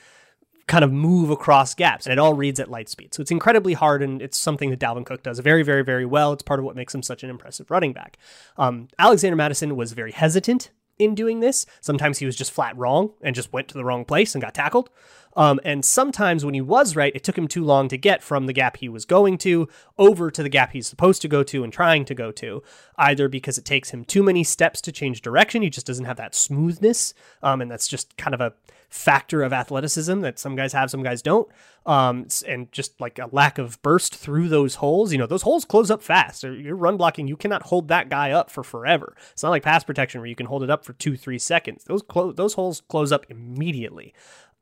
kind 0.67 0.83
of 0.83 0.91
move 0.91 1.31
across 1.31 1.75
gaps. 1.75 2.07
And 2.07 2.13
it 2.13 2.19
all 2.19 2.35
reads 2.35 2.59
at 2.59 2.71
light 2.71 2.89
speed. 2.89 3.15
So 3.15 3.21
it's 3.21 3.31
incredibly 3.31 3.75
hard, 3.75 4.03
and 4.03 4.23
it's 4.23 4.39
something 4.39 4.71
that 4.71 4.81
Dalvin 4.81 5.05
Cook 5.05 5.23
does 5.23 5.39
very, 5.39 5.63
very, 5.63 5.83
very 5.83 6.07
well. 6.07 6.33
It's 6.33 6.43
part 6.43 6.59
of 6.59 6.65
what 6.65 6.77
makes 6.77 6.95
him 6.95 7.03
such 7.03 7.23
an 7.23 7.31
impressive 7.31 7.71
running 7.71 7.93
back. 7.93 8.19
Um, 8.57 8.89
Alexander 8.99 9.37
Mattison 9.37 9.77
was 9.77 9.93
very 9.93 10.13
hesitant 10.13 10.71
in 10.99 11.15
doing 11.15 11.41
this. 11.41 11.67
Sometimes 11.81 12.19
he 12.19 12.27
was 12.27 12.37
just 12.37 12.53
flat 12.53 12.77
wrong 12.77 13.13
and 13.21 13.35
just 13.35 13.53
went 13.53 13.69
to 13.69 13.75
the 13.75 13.85
wrong 13.85 14.05
place 14.05 14.35
and 14.35 14.43
got 14.43 14.55
tackled. 14.55 14.91
Um, 15.37 15.61
and 15.65 15.85
sometimes 15.85 16.45
when 16.45 16.55
he 16.55 16.61
was 16.61 16.97
right, 16.97 17.15
it 17.15 17.25
took 17.25 17.37
him 17.37 17.49
too 17.49 17.65
long 17.65 17.89
to 17.89 17.97
get 17.97 18.23
from 18.23 18.47
the 18.47 18.53
gap 18.53 18.77
he 18.79 18.89
was 18.89 19.05
going 19.05 19.39
to 19.39 19.69
over 19.99 20.31
to 20.31 20.43
the 20.43 20.49
gap 20.49 20.73
he's 20.73 20.87
supposed 20.87 21.23
to 21.23 21.29
go 21.29 21.43
to 21.43 21.65
and 21.65 21.73
trying 21.73 22.05
to 22.05 22.15
go 22.15 22.31
to, 22.33 22.63
either 22.97 23.29
because 23.29 23.59
it 23.59 23.65
takes 23.65 23.91
him 23.91 24.05
too 24.05 24.23
many 24.23 24.45
steps 24.45 24.81
to 24.83 24.93
change 24.93 25.23
direction. 25.23 25.63
He 25.63 25.71
just 25.71 25.87
doesn't 25.87 26.05
have 26.05 26.17
that 26.17 26.35
smoothness. 26.35 27.15
Um, 27.43 27.61
and 27.61 27.71
that's 27.71 27.89
just 27.89 28.17
kind 28.17 28.35
of 28.35 28.41
a 28.41 28.55
factor 28.95 29.43
of 29.43 29.53
athleticism 29.53 30.21
that 30.21 30.39
some 30.39 30.55
guys 30.55 30.73
have, 30.73 30.89
some 30.89 31.03
guys 31.03 31.21
don't. 31.21 31.49
Um, 31.85 32.29
and 32.47 32.71
just 32.71 32.99
like 33.01 33.19
a 33.19 33.29
lack 33.33 33.59
of 33.59 33.83
burst 33.83 34.15
through 34.15 34.49
those 34.49 34.77
holes. 34.77 35.11
You 35.11 35.19
know, 35.19 35.27
those 35.27 35.43
holes 35.43 35.65
close 35.65 35.91
up 35.91 36.01
fast. 36.01 36.45
You're 36.45 36.77
run 36.77 36.97
blocking, 36.97 37.27
you 37.27 37.37
cannot 37.37 37.65
hold 37.65 37.89
that 37.89 38.09
guy 38.09 38.31
up 38.31 38.51
for 38.51 38.63
forever. 38.63 39.17
It's 39.33 39.43
not 39.43 39.51
like 39.51 39.65
pass 39.65 39.83
protection 39.83 40.21
where 40.21 40.29
you 40.29 40.37
can 40.37 40.47
hold 40.47 40.63
it 40.63 40.71
up 40.71 40.85
for 40.85 40.93
two, 40.93 41.17
three 41.17 41.39
seconds. 41.41 41.85
Those 41.85 42.03
clo- 42.03 42.33
those 42.33 42.55
holes 42.55 42.83
close 42.89 43.11
up 43.11 43.27
immediately. 43.29 44.15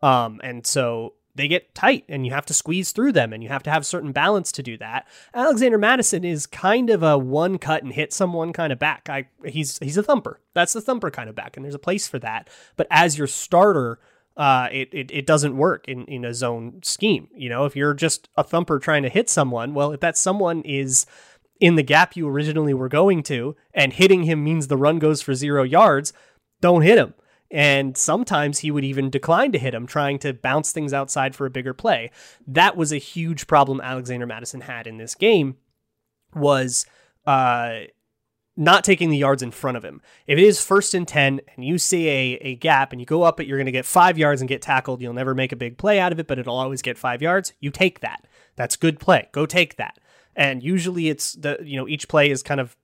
Um, 0.03 0.41
and 0.43 0.67
so 0.67 1.15
they 1.35 1.49
get 1.49 1.75
tight 1.75 2.05
and 2.09 2.27
you 2.27 2.33
have 2.33 2.47
to 2.47 2.55
squeeze 2.55 2.93
through 2.93 3.13
them 3.13 3.33
and 3.33 3.43
you 3.43 3.49
have 3.49 3.63
to 3.63 3.71
have 3.71 3.87
certain 3.87 4.13
balance 4.13 4.53
to 4.53 4.63
do 4.63 4.77
that. 4.79 5.07
Alexander 5.35 5.79
Mattison 5.79 6.25
is 6.25 6.47
kind 6.47 6.91
of 6.91 7.03
a 7.03 7.17
one 7.17 7.59
cut 7.59 7.83
and 7.83 7.93
hit 7.93 8.13
someone 8.13 8.53
kind 8.53 8.73
of 8.73 8.79
back. 8.79 9.09
I 9.09 9.29
he's 9.45 9.79
he's 9.79 9.97
a 9.97 10.03
thumper. 10.03 10.41
That's 10.55 10.73
the 10.73 10.81
thumper 10.81 11.11
kind 11.11 11.29
of 11.31 11.35
back 11.35 11.57
and 11.57 11.65
there's 11.65 11.75
a 11.75 11.81
place 11.81 12.07
for 12.07 12.19
that. 12.19 12.51
But 12.77 12.87
as 12.91 13.17
your 13.17 13.27
starter, 13.27 13.99
uh, 14.37 14.69
it, 14.71 14.89
it, 14.93 15.11
it 15.11 15.27
doesn't 15.27 15.57
work 15.57 15.89
in, 15.89 16.05
in 16.07 16.25
a 16.25 16.35
zone 16.35 16.81
scheme. 16.83 17.29
You 17.35 17.49
know, 17.49 17.65
if 17.65 17.77
you're 17.77 17.95
just 17.95 18.29
a 18.37 18.45
thumper 18.45 18.79
trying 18.79 19.03
to 19.03 19.09
hit 19.09 19.31
someone, 19.31 19.75
well, 19.75 19.93
if 19.93 20.01
that 20.01 20.19
someone 20.19 20.63
is 20.63 21.07
in 21.61 21.77
the 21.77 21.83
gap 21.83 22.17
you 22.17 22.29
originally 22.29 22.75
were 22.75 22.89
going 22.89 23.23
to 23.23 23.57
and 23.73 23.93
hitting 23.93 24.25
him 24.25 24.43
means 24.43 24.67
the 24.67 24.77
run 24.77 24.99
goes 24.99 25.23
for 25.23 25.35
zero 25.35 25.63
yards, 25.63 26.13
don't 26.61 26.83
hit 26.83 26.99
him 26.99 27.15
and 27.53 27.99
sometimes 27.99 28.61
he 28.61 28.71
would 28.71 28.83
even 28.85 29.11
decline 29.11 29.53
to 29.53 29.59
hit 29.59 29.75
him, 29.75 29.87
trying 29.87 30.19
to 30.21 30.33
bounce 30.33 30.73
things 30.73 30.95
outside 30.95 31.37
for 31.37 31.45
a 31.45 31.51
bigger 31.51 31.75
play. 31.75 32.11
That 32.47 32.79
was 32.79 32.93
a 32.93 32.97
huge 32.97 33.47
problem 33.47 33.81
Alexander 33.81 34.27
Mattison 34.27 34.63
had 34.63 34.87
in 34.87 34.97
this 34.97 35.15
game. 35.15 35.57
Was 36.35 36.87
uh, 37.27 37.81
not 38.57 38.85
taking 38.85 39.11
the 39.11 39.19
yards 39.19 39.43
in 39.43 39.51
front 39.51 39.77
of 39.77 39.85
him. 39.85 40.01
If 40.27 40.39
it 40.39 40.45
is 40.45 40.65
first 40.65 40.95
and 40.95 41.07
10 41.07 41.43
and 41.55 41.65
you 41.65 41.77
see 41.77 42.09
a, 42.09 42.39
a 42.41 42.55
gap 42.55 42.91
and 42.91 43.01
you 43.03 43.07
go 43.07 43.23
up 43.23 43.39
it, 43.39 43.47
you're 43.47 43.59
going 43.59 43.67
to 43.67 43.73
get 43.73 43.85
five 43.85 44.17
yards 44.17 44.41
and 44.41 44.49
get 44.49 44.63
tackled. 44.63 45.03
You'll 45.03 45.13
never 45.13 45.35
make 45.35 45.53
a 45.53 45.57
big 45.57 45.77
play 45.77 46.01
out 46.01 46.11
of 46.11 46.19
it, 46.19 46.27
but 46.27 46.39
it'll 46.39 46.57
always 46.57 46.81
get 46.81 46.97
five 46.97 47.21
yards. 47.21 47.53
You 47.61 47.71
take 47.71 48.01
that. 48.01 48.27
That's 48.57 48.77
good 48.77 48.99
play. 48.99 49.29
Go 49.33 49.45
take 49.45 49.77
that. 49.77 49.99
And 50.35 50.63
usually 50.63 51.11
it's 51.11 51.35
the, 51.35 51.59
you 51.63 51.77
know, 51.77 51.87
each 51.87 52.09
play 52.09 52.31
is 52.31 52.43
kind 52.43 52.61
of 52.61 52.75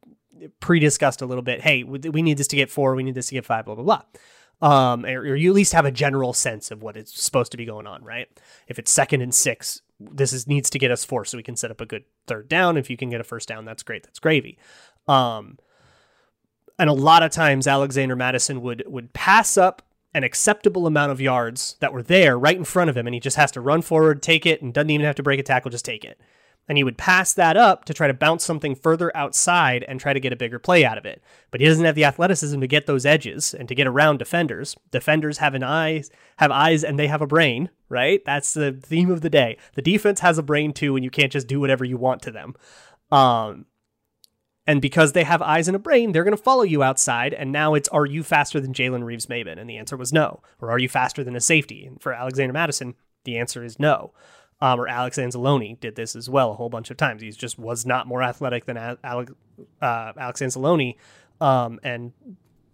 pre 0.61 0.79
discussed 0.79 1.23
a 1.23 1.27
little 1.27 1.43
bit. 1.43 1.63
Hey, 1.63 1.85
we 1.85 2.21
need 2.21 2.37
this 2.37 2.49
to 2.49 2.57
get 2.57 2.71
four. 2.71 2.95
We 2.95 3.03
need 3.03 3.15
this 3.15 3.29
to 3.29 3.35
get 3.35 3.47
five, 3.47 3.65
blah, 3.65 3.75
blah, 3.75 3.85
blah 3.85 4.03
um, 4.61 5.05
or, 5.05 5.21
or 5.21 5.37
you 5.37 5.51
at 5.51 5.55
least 5.55 5.73
have 5.73 5.85
a 5.85 5.91
general 5.91 6.33
sense 6.33 6.71
of 6.71 6.83
what 6.83 6.97
is 6.97 7.11
supposed 7.11 7.53
to 7.53 7.59
be 7.59 7.65
going 7.65 7.87
on, 7.87 8.03
right? 8.03 8.29
If 8.67 8.79
it's 8.79 8.91
second 8.91 9.23
and 9.23 9.35
six, 9.35 9.83
this 10.01 10.33
is 10.33 10.47
needs 10.47 10.71
to 10.71 10.79
get 10.79 10.91
us 10.91 11.05
four, 11.05 11.25
so 11.25 11.37
we 11.37 11.43
can 11.43 11.57
set 11.57 11.71
up 11.71 11.81
a 11.81 11.87
good 11.87 12.05
third 12.27 12.49
down. 12.49 12.77
If 12.77 12.91
you 12.91 12.97
can 12.97 13.11
get 13.11 13.21
a 13.21 13.25
first 13.25 13.49
down, 13.49 13.65
that's 13.65 13.83
great. 13.83 14.05
That's 14.05 14.19
gravy. 14.19 14.59
Um, 15.07 15.59
and 16.79 16.91
a 16.91 16.95
lot 16.95 17.23
of 17.23 17.31
times 17.31 17.67
Alexander 17.67 18.17
Mattison 18.17 18.63
would 18.63 18.85
would 18.87 19.13
pass 19.13 19.57
up 19.57 19.83
an 20.15 20.25
acceptable 20.25 20.87
amount 20.87 21.13
of 21.13 21.21
yards 21.21 21.77
that 21.81 21.93
were 21.93 22.03
there 22.03 22.39
right 22.39 22.57
in 22.57 22.65
front 22.65 22.91
of 22.91 22.97
him, 22.97 23.07
and 23.07 23.15
he 23.15 23.21
just 23.21 23.37
has 23.37 23.51
to 23.53 23.61
run 23.61 23.83
forward, 23.83 24.23
take 24.23 24.47
it, 24.47 24.63
and 24.63 24.73
doesn't 24.73 24.91
even 24.91 25.07
have 25.07 25.17
to 25.17 25.23
break 25.23 25.39
a 25.39 25.43
tackle, 25.43 25.71
just 25.71 25.85
take 25.85 26.05
it 26.05 26.21
and 26.69 26.77
he 26.77 26.85
would 26.85 26.99
pass 26.99 27.33
that 27.33 27.57
up 27.57 27.85
to 27.87 27.95
try 27.95 28.07
to 28.07 28.15
bounce 28.15 28.45
something 28.45 28.75
further 28.75 29.17
outside 29.17 29.85
and 29.89 29.99
try 29.99 30.13
to 30.13 30.21
get 30.21 30.33
a 30.33 30.37
bigger 30.37 30.59
play 30.59 30.85
out 30.85 30.99
of 30.99 31.07
it. 31.07 31.23
But 31.51 31.61
he 31.61 31.67
doesn't 31.67 31.85
have 31.85 31.95
the 31.95 32.05
athleticism 32.05 32.61
to 32.61 32.67
get 32.67 32.87
those 32.87 33.07
edges 33.07 33.55
and 33.55 33.69
to 33.69 33.75
get 33.75 33.87
around 33.87 34.19
defenders. 34.19 34.77
Defenders 34.91 35.39
have 35.39 35.55
an 35.55 35.63
eyes 35.63 36.11
have 36.39 36.51
eyes 36.51 36.85
and 36.85 36.99
they 36.99 37.09
have 37.09 37.21
a 37.21 37.27
brain, 37.27 37.69
right? 37.89 38.25
That's 38.25 38.55
the 38.55 38.73
theme 38.73 39.11
of 39.11 39.23
the 39.23 39.31
day. 39.31 39.59
The 39.75 39.83
defense 39.83 40.21
has 40.21 40.39
a 40.39 40.43
brain 40.43 40.73
too, 40.73 40.95
and 40.97 41.05
you 41.05 41.11
can't 41.11 41.33
just 41.33 41.49
do 41.49 41.61
whatever 41.61 41.85
you 41.85 41.97
want 41.97 42.23
to 42.23 42.31
them. 42.31 42.55
Um, 43.11 43.67
and 44.67 44.81
because 44.81 45.13
they 45.13 45.25
have 45.25 45.43
eyes 45.43 45.67
and 45.67 45.75
a 45.75 45.81
brain, 45.81 46.13
they're 46.13 46.25
going 46.25 46.37
to 46.37 46.43
follow 46.43 46.63
you 46.63 46.83
outside. 46.83 47.35
And 47.35 47.51
now 47.51 47.75
it's, 47.75 47.89
are 47.89 48.07
you 48.07 48.23
faster 48.23 48.61
than 48.61 48.75
Jalen 48.75 49.03
Reeves 49.03 49.27
Maybin? 49.27 49.59
And 49.59 49.69
the 49.69 49.79
answer 49.79 49.97
was 49.97 50.13
no. 50.13 50.43
Or 50.61 50.71
are 50.71 50.79
you 50.79 50.89
faster 50.89 51.25
than 51.25 51.35
a 51.35 51.41
safety? 51.41 51.87
And 51.87 52.01
for 52.01 52.13
Alexander 52.13 52.53
Mattison, 52.53 52.95
the 53.25 53.39
answer 53.39 53.65
is 53.65 53.79
no 53.79 54.13
um, 54.61 54.81
or 54.81 54.89
Alex 54.89 55.19
Anzalone 55.19 55.79
did 55.79 55.97
this 55.97 56.17
as 56.17 56.29
well 56.29 56.51
a 56.51 56.55
whole 56.55 56.69
bunch 56.69 56.91
of 56.91 56.97
times. 56.97 57.23
He 57.23 57.31
just 57.31 57.59
was 57.59 57.87
not 57.87 58.07
more 58.07 58.23
athletic 58.23 58.67
than 58.67 58.77
Alex, 58.77 59.33
uh, 59.81 60.13
Alex 60.17 60.41
Anzalone, 60.41 60.97
um, 61.41 61.79
and 61.83 62.13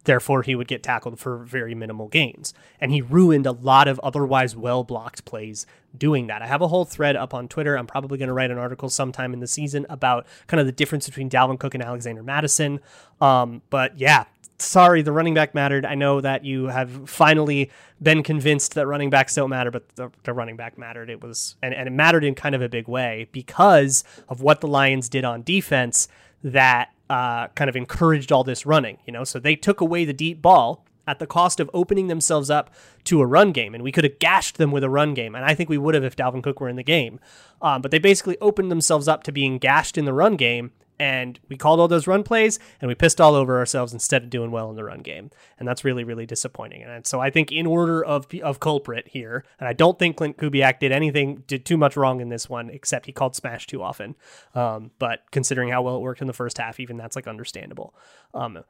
therefore 0.05 0.43
he 0.43 0.55
would 0.55 0.69
get 0.69 0.83
tackled 0.83 1.19
for 1.19 1.39
very 1.39 1.75
minimal 1.75 2.09
gains. 2.09 2.55
And 2.81 2.93
he 2.93 3.03
ruined 3.03 3.47
a 3.47 3.53
lot 3.53 3.89
of 3.89 3.99
otherwise 4.01 4.57
well 4.57 4.85
blocked 4.85 5.25
plays 5.25 5.67
doing 5.97 6.27
that. 6.29 6.43
I 6.43 6.47
have 6.47 6.63
a 6.63 6.69
whole 6.69 6.85
thread 6.85 7.17
up 7.17 7.35
on 7.35 7.49
Twitter. 7.49 7.77
I'm 7.77 7.87
probably 7.87 8.19
going 8.19 8.29
to 8.29 8.35
write 8.35 8.51
an 8.51 8.59
article 8.59 8.89
sometime 8.89 9.33
in 9.33 9.41
the 9.41 9.47
season 9.47 9.87
about 9.89 10.27
kind 10.47 10.61
of 10.61 10.67
the 10.67 10.73
difference 10.73 11.07
between 11.07 11.29
Dalvin 11.29 11.59
Cook 11.59 11.75
and 11.75 11.83
Alexander 11.83 12.23
Mattison. 12.23 12.81
Um, 13.21 13.63
but 13.71 13.99
yeah, 13.99 14.25
sorry, 14.59 15.03
the 15.03 15.13
running 15.13 15.35
back 15.35 15.55
mattered. 15.55 15.85
I 15.85 15.95
know 15.95 16.21
that 16.21 16.45
you 16.45 16.67
have 16.67 17.09
finally 17.09 17.71
been 18.03 18.23
convinced 18.23 18.75
that 18.75 18.87
running 18.87 19.11
backs 19.11 19.35
don't 19.35 19.51
matter, 19.51 19.71
but 19.71 19.89
the, 19.97 20.11
the, 20.23 20.33
running 20.33 20.57
back 20.57 20.79
mattered. 20.79 21.11
It 21.11 21.23
was, 21.23 21.57
and, 21.63 21.75
and 21.75 21.89
it 21.89 21.93
mattered 21.93 22.25
in 22.25 22.35
kind 22.35 22.55
of 22.55 22.63
a 22.63 22.69
big 22.69 22.89
way 22.89 23.29
because 23.33 24.05
of 24.29 24.41
what 24.41 24.61
the 24.61 24.69
Lions 24.69 25.09
did 25.09 25.25
on 25.25 25.43
defense 25.43 26.09
that 26.43 26.91
uh, 27.11 27.49
kind 27.49 27.69
of 27.69 27.77
encouraged 27.77 28.33
all 28.33 28.45
this 28.45 28.67
running, 28.67 28.99
you 29.07 29.13
know? 29.13 29.25
So 29.25 29.39
they 29.39 29.57
took 29.57 29.81
away 29.81 30.05
the 30.05 30.13
deep 30.13 30.41
ball 30.41 30.85
at 31.07 31.19
the 31.19 31.27
cost 31.27 31.61
of 31.61 31.71
opening 31.75 32.09
themselves 32.09 32.51
up 32.51 32.71
to 33.05 33.21
a 33.21 33.27
run 33.27 33.53
game. 33.53 33.75
And 33.75 33.85
we 33.85 33.93
could 33.93 34.05
have 34.05 34.19
gashed 34.19 34.59
them 34.59 34.71
with 34.71 34.85
a 34.85 34.91
run 34.91 35.15
game. 35.15 35.35
And 35.35 35.45
I 35.45 35.55
think 35.55 35.69
we 35.69 35.79
would 35.79 35.95
have 35.95 36.05
if 36.05 36.17
Dalvin 36.17 36.43
Cook 36.43 36.61
were 36.61 36.69
in 36.69 36.77
the 36.77 36.83
game. 36.83 37.21
Um, 37.61 37.83
but 37.83 37.91
they 37.91 37.99
basically 37.99 38.39
opened 38.41 38.71
themselves 38.71 39.09
up 39.09 39.23
to 39.25 39.33
being 39.33 39.59
gashed 39.59 39.99
in 39.99 40.05
the 40.05 40.13
run 40.13 40.37
game 40.37 40.73
and 40.99 41.41
we 41.49 41.57
called 41.57 41.81
all 41.81 41.89
those 41.89 42.07
run 42.07 42.23
plays 42.23 42.59
and 42.81 42.89
we 42.89 42.95
pissed 42.95 43.21
all 43.21 43.35
over 43.35 43.59
ourselves 43.59 43.93
instead 43.93 44.23
of 44.23 44.31
doing 44.31 44.51
well 44.51 44.71
in 44.71 44.77
the 44.77 44.85
run 44.85 45.01
game 45.01 45.31
and 45.59 45.67
that's 45.67 45.85
really 45.85 46.05
really 46.05 46.27
disappointing 46.27 46.83
and 46.83 47.07
so 47.07 47.21
i 47.21 47.31
think 47.31 47.51
in 47.51 47.67
order 47.67 48.05
of 48.05 48.27
of 48.43 48.61
culprit 48.61 49.09
here 49.09 49.45
and 49.59 49.69
i 49.69 49.73
don't 49.73 49.99
think 49.99 50.17
Klint 50.17 50.37
Kubiak 50.37 50.79
did 50.79 50.93
anything 50.93 51.43
did 51.47 51.65
too 51.65 51.77
much 51.77 51.97
wrong 51.97 52.21
in 52.21 52.29
this 52.29 52.49
one 52.49 52.71
except 52.71 53.07
he 53.07 53.13
called 53.13 53.35
smash 53.35 53.67
too 53.67 53.83
often 53.83 54.15
um, 54.55 54.91
but 54.99 55.23
considering 55.31 55.71
how 55.71 55.83
well 55.83 55.97
it 55.97 56.03
worked 56.03 56.21
in 56.21 56.27
the 56.27 56.33
first 56.33 56.59
half 56.59 56.79
even 56.79 56.97
that's 56.97 57.17
like 57.17 57.27
understandable 57.27 57.95
um, 58.33 58.63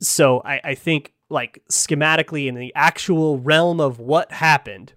so 0.00 0.42
I, 0.44 0.60
I 0.64 0.74
think 0.74 1.12
like 1.28 1.62
schematically 1.70 2.46
in 2.46 2.54
the 2.54 2.72
actual 2.74 3.38
realm 3.38 3.80
of 3.80 3.98
what 3.98 4.32
happened 4.32 4.94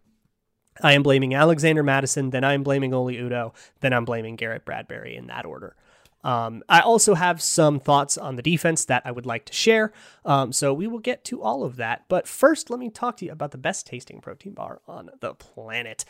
I 0.82 0.94
am 0.94 1.04
blaming 1.04 1.36
Alexander 1.36 1.84
Mattison, 1.84 2.32
then 2.32 2.44
I'm 2.44 2.64
blaming 2.64 2.94
Oli 2.94 3.18
Udoh, 3.18 3.54
then 3.82 3.94
I'm 3.94 4.06
blaming 4.06 4.36
Garrett 4.36 4.66
Bradbury 4.66 5.16
in 5.16 5.28
that 5.28 5.46
order. 5.46 5.76
Um, 6.24 6.64
I 6.70 6.80
also 6.80 7.16
have 7.16 7.42
some 7.42 7.80
thoughts 7.80 8.18
on 8.18 8.38
the 8.38 8.42
defense 8.42 8.86
that 8.86 9.02
I 9.06 9.12
would 9.12 9.26
like 9.26 9.46
to 9.46 9.54
share. 9.54 9.92
Um, 10.24 10.54
so 10.54 10.74
we 10.74 10.88
will 10.88 11.00
get 11.00 11.26
to 11.26 11.42
all 11.42 11.64
of 11.64 11.76
that. 11.76 12.06
But 12.08 12.28
first, 12.28 12.70
let 12.70 12.80
me 12.80 12.90
talk 12.90 13.18
to 13.18 13.26
you 13.26 13.32
about 13.32 13.52
the 13.52 13.58
best 13.58 13.86
tasting 13.86 14.22
protein 14.22 14.54
bar 14.54 14.80
on 14.88 15.10
the 15.20 15.34
planet. 15.34 16.06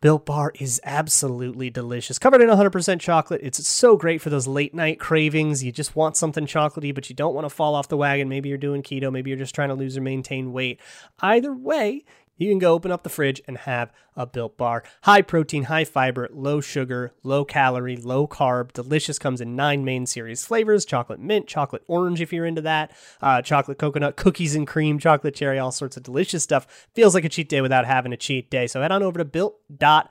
Built 0.00 0.24
Bar 0.24 0.52
is 0.58 0.80
absolutely 0.82 1.68
delicious. 1.68 2.18
Covered 2.18 2.40
in 2.40 2.48
100% 2.48 3.00
chocolate. 3.00 3.42
It's 3.44 3.68
so 3.68 3.98
great 3.98 4.22
for 4.22 4.30
those 4.30 4.46
late 4.46 4.72
night 4.72 4.98
cravings. 4.98 5.62
You 5.62 5.72
just 5.72 5.94
want 5.94 6.16
something 6.16 6.46
chocolatey, 6.46 6.94
but 6.94 7.10
you 7.10 7.14
don't 7.14 7.34
want 7.34 7.44
to 7.44 7.50
fall 7.50 7.74
off 7.74 7.88
the 7.88 7.98
wagon. 7.98 8.26
Maybe 8.26 8.48
you're 8.48 8.56
doing 8.56 8.82
keto. 8.82 9.12
Maybe 9.12 9.28
you're 9.28 9.38
just 9.38 9.54
trying 9.54 9.68
to 9.68 9.74
lose 9.74 9.98
or 9.98 10.00
maintain 10.00 10.52
weight. 10.52 10.80
Either 11.20 11.52
way, 11.52 12.04
you 12.40 12.50
can 12.50 12.58
go 12.58 12.72
open 12.72 12.90
up 12.90 13.04
the 13.04 13.08
fridge 13.08 13.40
and 13.46 13.58
have 13.58 13.92
a 14.16 14.26
built 14.26 14.56
bar. 14.56 14.82
High 15.02 15.22
protein, 15.22 15.64
high 15.64 15.84
fiber, 15.84 16.28
low 16.32 16.60
sugar, 16.60 17.12
low 17.22 17.44
calorie, 17.44 17.96
low 17.96 18.26
carb. 18.26 18.72
Delicious 18.72 19.18
comes 19.18 19.40
in 19.40 19.54
nine 19.54 19.84
main 19.84 20.06
series 20.06 20.44
flavors 20.44 20.84
chocolate 20.84 21.20
mint, 21.20 21.46
chocolate 21.46 21.82
orange, 21.86 22.20
if 22.20 22.32
you're 22.32 22.46
into 22.46 22.62
that, 22.62 22.92
uh, 23.20 23.42
chocolate 23.42 23.78
coconut, 23.78 24.16
cookies 24.16 24.54
and 24.54 24.66
cream, 24.66 24.98
chocolate 24.98 25.34
cherry, 25.34 25.58
all 25.58 25.70
sorts 25.70 25.96
of 25.96 26.02
delicious 26.02 26.42
stuff. 26.42 26.88
Feels 26.94 27.14
like 27.14 27.24
a 27.24 27.28
cheat 27.28 27.48
day 27.48 27.60
without 27.60 27.86
having 27.86 28.12
a 28.12 28.16
cheat 28.16 28.50
day. 28.50 28.66
So 28.66 28.80
head 28.80 28.90
on 28.90 29.02
over 29.02 29.18
to 29.18 29.24
built.com 29.24 30.08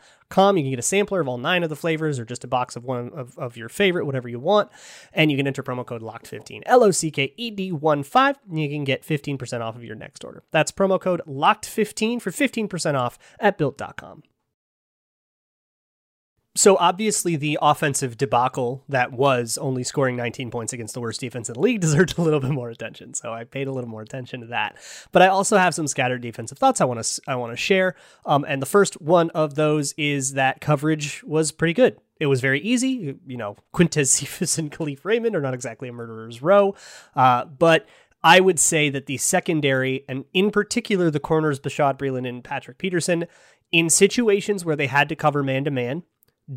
You 0.57 0.63
can 0.63 0.69
get 0.71 0.79
a 0.79 0.83
sampler 0.83 1.21
of 1.21 1.27
all 1.27 1.37
nine 1.37 1.63
of 1.63 1.69
the 1.69 1.75
flavors 1.75 2.19
or 2.19 2.25
just 2.25 2.43
a 2.43 2.47
box 2.47 2.75
of 2.75 2.83
one 2.83 3.11
of, 3.13 3.37
of 3.37 3.57
your 3.57 3.69
favorite, 3.69 4.05
whatever 4.05 4.29
you 4.29 4.39
want. 4.39 4.69
And 5.13 5.31
you 5.31 5.37
can 5.37 5.47
enter 5.47 5.63
promo 5.63 5.85
code 5.85 6.01
LOCKED15, 6.01 6.61
L 6.65 6.83
O 6.83 6.91
C 6.91 7.11
K 7.11 7.33
E 7.35 7.51
D 7.51 7.71
1 7.71 8.03
5, 8.03 8.39
and 8.49 8.59
you 8.59 8.69
can 8.69 8.83
get 8.83 9.03
15% 9.03 9.61
off 9.61 9.75
of 9.75 9.83
your 9.83 9.95
next 9.95 10.23
order. 10.23 10.43
That's 10.51 10.71
promo 10.71 10.99
code 10.99 11.21
LOCKED15 11.27 12.21
for 12.21 12.31
15% 12.31 12.95
off 12.95 13.17
at 13.39 13.57
built.com 13.57 14.23
so 16.59 16.75
obviously 16.75 17.37
the 17.37 17.57
offensive 17.61 18.17
debacle 18.17 18.83
that 18.89 19.13
was 19.13 19.57
only 19.59 19.81
scoring 19.81 20.17
19 20.17 20.51
points 20.51 20.73
against 20.73 20.93
the 20.93 20.99
worst 20.99 21.21
defense 21.21 21.47
in 21.47 21.53
the 21.53 21.61
league 21.61 21.79
deserved 21.79 22.17
a 22.17 22.21
little 22.21 22.41
bit 22.41 22.51
more 22.51 22.69
attention. 22.69 23.13
So 23.13 23.31
I 23.31 23.45
paid 23.45 23.69
a 23.69 23.71
little 23.71 23.89
more 23.89 24.01
attention 24.01 24.41
to 24.41 24.47
that. 24.47 24.75
But 25.13 25.21
I 25.21 25.27
also 25.27 25.55
have 25.55 25.73
some 25.73 25.87
scattered 25.87 26.21
defensive 26.21 26.57
thoughts 26.57 26.81
I 26.81 26.83
want 26.83 27.01
to 27.01 27.21
I 27.29 27.35
want 27.35 27.53
to 27.53 27.55
share. 27.55 27.95
Um, 28.25 28.43
and 28.45 28.61
the 28.61 28.65
first 28.65 28.99
one 28.99 29.29
of 29.29 29.55
those 29.55 29.93
is 29.93 30.33
that 30.33 30.59
coverage 30.59 31.23
was 31.23 31.53
pretty 31.53 31.73
good. 31.73 31.97
It 32.19 32.25
was 32.25 32.41
very 32.41 32.59
easy. 32.59 33.15
You 33.25 33.37
know, 33.37 33.55
Quintez 33.73 34.07
Cephus 34.07 34.57
and 34.57 34.69
Kalif 34.69 35.05
Raymond 35.05 35.37
are 35.37 35.41
not 35.41 35.53
exactly 35.53 35.87
a 35.87 35.93
murderer's 35.93 36.41
row, 36.41 36.75
uh, 37.15 37.45
but 37.45 37.87
I 38.21 38.41
would 38.41 38.59
say 38.59 38.89
that 38.89 39.05
the 39.05 39.15
secondary, 39.15 40.03
and 40.09 40.25
in 40.33 40.51
particular 40.51 41.09
the 41.09 41.21
corners, 41.21 41.57
Bashaud 41.57 41.97
Breeland 41.97 42.27
and 42.27 42.43
Patrick 42.43 42.79
Peterson, 42.79 43.27
in 43.71 43.89
situations 43.89 44.65
where 44.65 44.75
they 44.75 44.87
had 44.87 45.07
to 45.07 45.15
cover 45.15 45.41
man 45.41 45.63
to 45.63 45.71
man, 45.71 46.03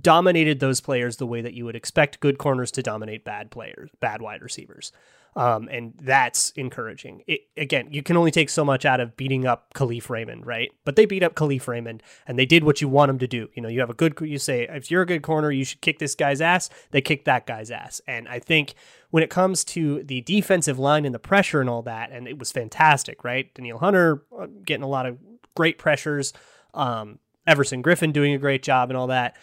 dominated 0.00 0.60
those 0.60 0.80
players 0.80 1.16
the 1.16 1.26
way 1.26 1.40
that 1.40 1.54
you 1.54 1.64
would 1.64 1.76
expect 1.76 2.20
good 2.20 2.38
corners 2.38 2.70
to 2.72 2.82
dominate 2.82 3.24
bad 3.24 3.50
players, 3.50 3.90
bad 4.00 4.22
wide 4.22 4.42
receivers. 4.42 4.92
Um, 5.34 5.68
and 5.70 5.94
that's 6.00 6.50
encouraging. 6.56 7.22
It, 7.26 7.40
again, 7.56 7.88
you 7.90 8.02
can 8.02 8.18
only 8.18 8.30
take 8.30 8.50
so 8.50 8.66
much 8.66 8.84
out 8.84 9.00
of 9.00 9.16
beating 9.16 9.46
up 9.46 9.72
Kalif 9.74 10.10
Raymond, 10.10 10.46
right? 10.46 10.70
But 10.84 10.96
they 10.96 11.06
beat 11.06 11.22
up 11.22 11.34
Kalif 11.34 11.66
Raymond 11.66 12.02
and 12.26 12.38
they 12.38 12.44
did 12.44 12.64
what 12.64 12.82
you 12.82 12.88
want 12.88 13.08
them 13.08 13.18
to 13.18 13.26
do. 13.26 13.48
You 13.54 13.62
know, 13.62 13.68
you 13.68 13.80
have 13.80 13.88
a 13.88 13.94
good, 13.94 14.18
you 14.20 14.38
say, 14.38 14.66
if 14.68 14.90
you're 14.90 15.02
a 15.02 15.06
good 15.06 15.22
corner, 15.22 15.50
you 15.50 15.64
should 15.64 15.80
kick 15.80 15.98
this 15.98 16.14
guy's 16.14 16.42
ass. 16.42 16.68
They 16.90 17.00
kick 17.00 17.24
that 17.24 17.46
guy's 17.46 17.70
ass. 17.70 18.02
And 18.06 18.28
I 18.28 18.40
think 18.40 18.74
when 19.10 19.22
it 19.22 19.30
comes 19.30 19.64
to 19.64 20.02
the 20.02 20.20
defensive 20.20 20.78
line 20.78 21.06
and 21.06 21.14
the 21.14 21.18
pressure 21.18 21.62
and 21.62 21.70
all 21.70 21.82
that, 21.82 22.10
and 22.12 22.28
it 22.28 22.38
was 22.38 22.52
fantastic, 22.52 23.24
right? 23.24 23.52
Danielle 23.54 23.78
Hunter 23.78 24.24
uh, 24.38 24.48
getting 24.66 24.84
a 24.84 24.88
lot 24.88 25.06
of 25.06 25.18
great 25.54 25.78
pressures. 25.78 26.34
Um, 26.74 27.18
Everson 27.46 27.82
Griffen 27.82 28.12
doing 28.12 28.34
a 28.34 28.38
great 28.38 28.62
job 28.62 28.90
and 28.90 28.96
all 28.98 29.06
that. 29.06 29.36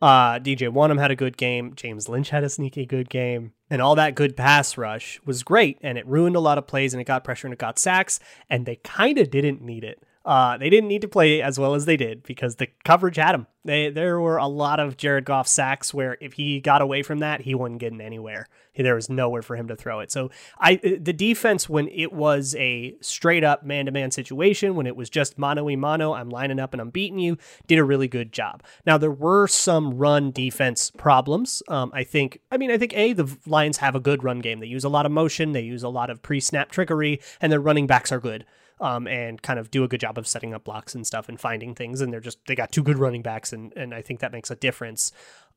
Uh, 0.00 0.38
DJ 0.38 0.68
Wonnum 0.68 0.98
had 1.00 1.10
a 1.10 1.16
good 1.16 1.36
game. 1.36 1.74
James 1.74 2.08
Lynch 2.08 2.30
had 2.30 2.44
a 2.44 2.48
sneaky 2.48 2.84
good 2.84 3.08
game. 3.08 3.52
And 3.70 3.80
all 3.80 3.94
that 3.94 4.14
good 4.14 4.36
pass 4.36 4.76
rush 4.76 5.20
was 5.24 5.42
great. 5.42 5.78
And 5.82 5.96
it 5.98 6.06
ruined 6.06 6.36
a 6.36 6.40
lot 6.40 6.58
of 6.58 6.66
plays 6.66 6.92
and 6.92 7.00
it 7.00 7.06
got 7.06 7.24
pressure 7.24 7.46
and 7.46 7.54
it 7.54 7.58
got 7.58 7.78
sacks. 7.78 8.20
And 8.50 8.66
they 8.66 8.76
kind 8.76 9.18
of 9.18 9.30
didn't 9.30 9.62
need 9.62 9.84
it. 9.84 10.02
Uh, 10.26 10.58
they 10.58 10.68
didn't 10.68 10.88
need 10.88 11.02
to 11.02 11.08
play 11.08 11.40
as 11.40 11.56
well 11.56 11.74
as 11.74 11.84
they 11.84 11.96
did 11.96 12.24
because 12.24 12.56
the 12.56 12.66
coverage 12.84 13.14
had 13.14 13.32
them. 13.32 13.46
They, 13.64 13.90
there 13.90 14.20
were 14.20 14.38
a 14.38 14.48
lot 14.48 14.80
of 14.80 14.96
Jared 14.96 15.24
Goff 15.24 15.46
sacks 15.46 15.94
where 15.94 16.18
if 16.20 16.32
he 16.32 16.60
got 16.60 16.82
away 16.82 17.04
from 17.04 17.20
that, 17.20 17.42
he 17.42 17.54
wasn't 17.54 17.78
getting 17.78 18.00
anywhere. 18.00 18.48
There 18.74 18.96
was 18.96 19.08
nowhere 19.08 19.42
for 19.42 19.56
him 19.56 19.68
to 19.68 19.76
throw 19.76 20.00
it. 20.00 20.10
So 20.10 20.30
I 20.58 20.74
uh, 20.84 20.96
the 21.00 21.12
defense 21.12 21.68
when 21.68 21.88
it 21.88 22.12
was 22.12 22.54
a 22.58 22.94
straight 23.00 23.44
up 23.44 23.64
man 23.64 23.86
to 23.86 23.92
man 23.92 24.10
situation, 24.10 24.74
when 24.74 24.86
it 24.86 24.96
was 24.96 25.08
just 25.08 25.38
mano 25.38 25.64
y 25.64 25.76
mano, 25.76 26.12
I'm 26.12 26.28
lining 26.28 26.58
up 26.58 26.74
and 26.74 26.80
I'm 26.80 26.90
beating 26.90 27.18
you, 27.18 27.38
did 27.68 27.78
a 27.78 27.84
really 27.84 28.08
good 28.08 28.32
job. 28.32 28.62
Now 28.84 28.98
there 28.98 29.10
were 29.10 29.46
some 29.46 29.96
run 29.96 30.30
defense 30.32 30.90
problems. 30.98 31.62
Um, 31.68 31.90
I 31.94 32.04
think. 32.04 32.40
I 32.50 32.58
mean, 32.58 32.70
I 32.70 32.78
think 32.78 32.94
a 32.96 33.12
the 33.12 33.34
Lions 33.46 33.78
have 33.78 33.94
a 33.94 34.00
good 34.00 34.24
run 34.24 34.40
game. 34.40 34.58
They 34.60 34.66
use 34.66 34.84
a 34.84 34.90
lot 34.90 35.06
of 35.06 35.12
motion. 35.12 35.52
They 35.52 35.62
use 35.62 35.82
a 35.82 35.88
lot 35.88 36.10
of 36.10 36.20
pre 36.20 36.40
snap 36.40 36.70
trickery, 36.70 37.20
and 37.40 37.50
their 37.50 37.60
running 37.60 37.86
backs 37.86 38.12
are 38.12 38.20
good 38.20 38.44
um, 38.80 39.06
and 39.06 39.40
kind 39.42 39.58
of 39.58 39.70
do 39.70 39.84
a 39.84 39.88
good 39.88 40.00
job 40.00 40.18
of 40.18 40.26
setting 40.26 40.54
up 40.54 40.64
blocks 40.64 40.94
and 40.94 41.06
stuff 41.06 41.28
and 41.28 41.40
finding 41.40 41.74
things. 41.74 42.00
And 42.00 42.12
they're 42.12 42.20
just 42.20 42.38
they 42.46 42.54
got 42.54 42.72
two 42.72 42.82
good 42.82 42.98
running 42.98 43.22
backs, 43.22 43.52
and 43.52 43.72
and 43.76 43.94
I 43.94 44.02
think 44.02 44.20
that 44.20 44.32
makes 44.32 44.50
a 44.50 44.56
difference. 44.56 45.12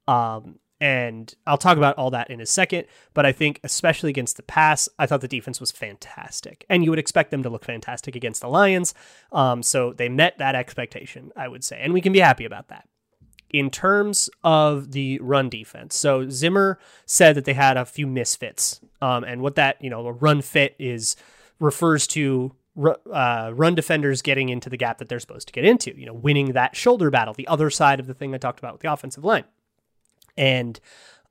Um, 0.08 0.60
and 0.82 1.34
I'll 1.45 1.58
talk 1.58 1.77
about 1.77 1.97
all 1.97 2.12
that 2.12 2.29
in 2.29 2.39
a 2.39 2.45
second. 2.45 2.86
But 3.13 3.25
I 3.25 3.32
think, 3.32 3.60
especially 3.63 4.10
against 4.10 4.38
the 4.38 4.43
pass, 4.43 4.88
I 4.97 5.05
thought 5.05 5.21
the 5.21 5.27
defense 5.27 5.60
was 5.60 5.71
fantastic. 5.71 6.65
And 6.69 6.84
you 6.84 6.89
would 6.89 6.99
expect 6.99 7.32
them 7.32 7.43
to 7.43 7.49
look 7.49 7.65
fantastic 7.65 8.15
against 8.15 8.41
the 8.41 8.47
Lions. 8.47 8.93
Um, 9.32 9.62
so 9.62 9.93
they 9.93 10.10
met 10.10 10.38
that 10.38 10.55
expectation, 10.55 11.32
I 11.36 11.47
would 11.47 11.63
say. 11.63 11.79
And 11.82 11.93
we 11.93 12.01
can 12.01 12.13
be 12.13 12.19
happy 12.19 12.45
about 12.45 12.69
that. 12.69 12.88
In 13.49 13.71
terms 13.71 14.29
of 14.43 14.91
the 14.91 15.19
run 15.19 15.49
defense, 15.49 15.95
so 15.95 16.29
Zimmer 16.29 16.79
said 17.05 17.36
that 17.36 17.45
they 17.45 17.55
had 17.55 17.77
a 17.77 17.86
few 17.86 18.05
misfits. 18.05 18.79
Um, 19.01 19.23
and 19.23 19.41
what 19.41 19.55
that, 19.55 19.82
you 19.84 19.89
know, 19.89 20.05
a 20.05 20.12
run 20.12 20.41
fit 20.41 20.75
is 20.77 21.15
refers 21.60 22.05
to 22.08 22.53
uh, 23.12 23.52
run 23.54 23.76
defenders 23.76 24.22
getting 24.22 24.50
into 24.50 24.70
the 24.70 24.78
gap 24.78 24.98
that 25.00 25.10
they're 25.10 25.20
supposed 25.20 25.48
to 25.48 25.54
get 25.54 25.65
into, 25.65 25.98
you 25.98 26.06
know, 26.06 26.13
winning 26.13 26.54
that 26.54 26.76
shoulder 26.76 27.10
battle, 27.10 27.34
the 27.34 27.48
other 27.48 27.70
side 27.70 28.00
of 28.00 28.08
the 28.08 28.13
thing 28.13 28.34
I 28.34 28.38
talked 28.38 28.60
about 28.60 28.74
with 28.74 28.82
the 28.82 28.92
offensive 28.92 29.24
line. 29.24 29.46
And 30.38 30.80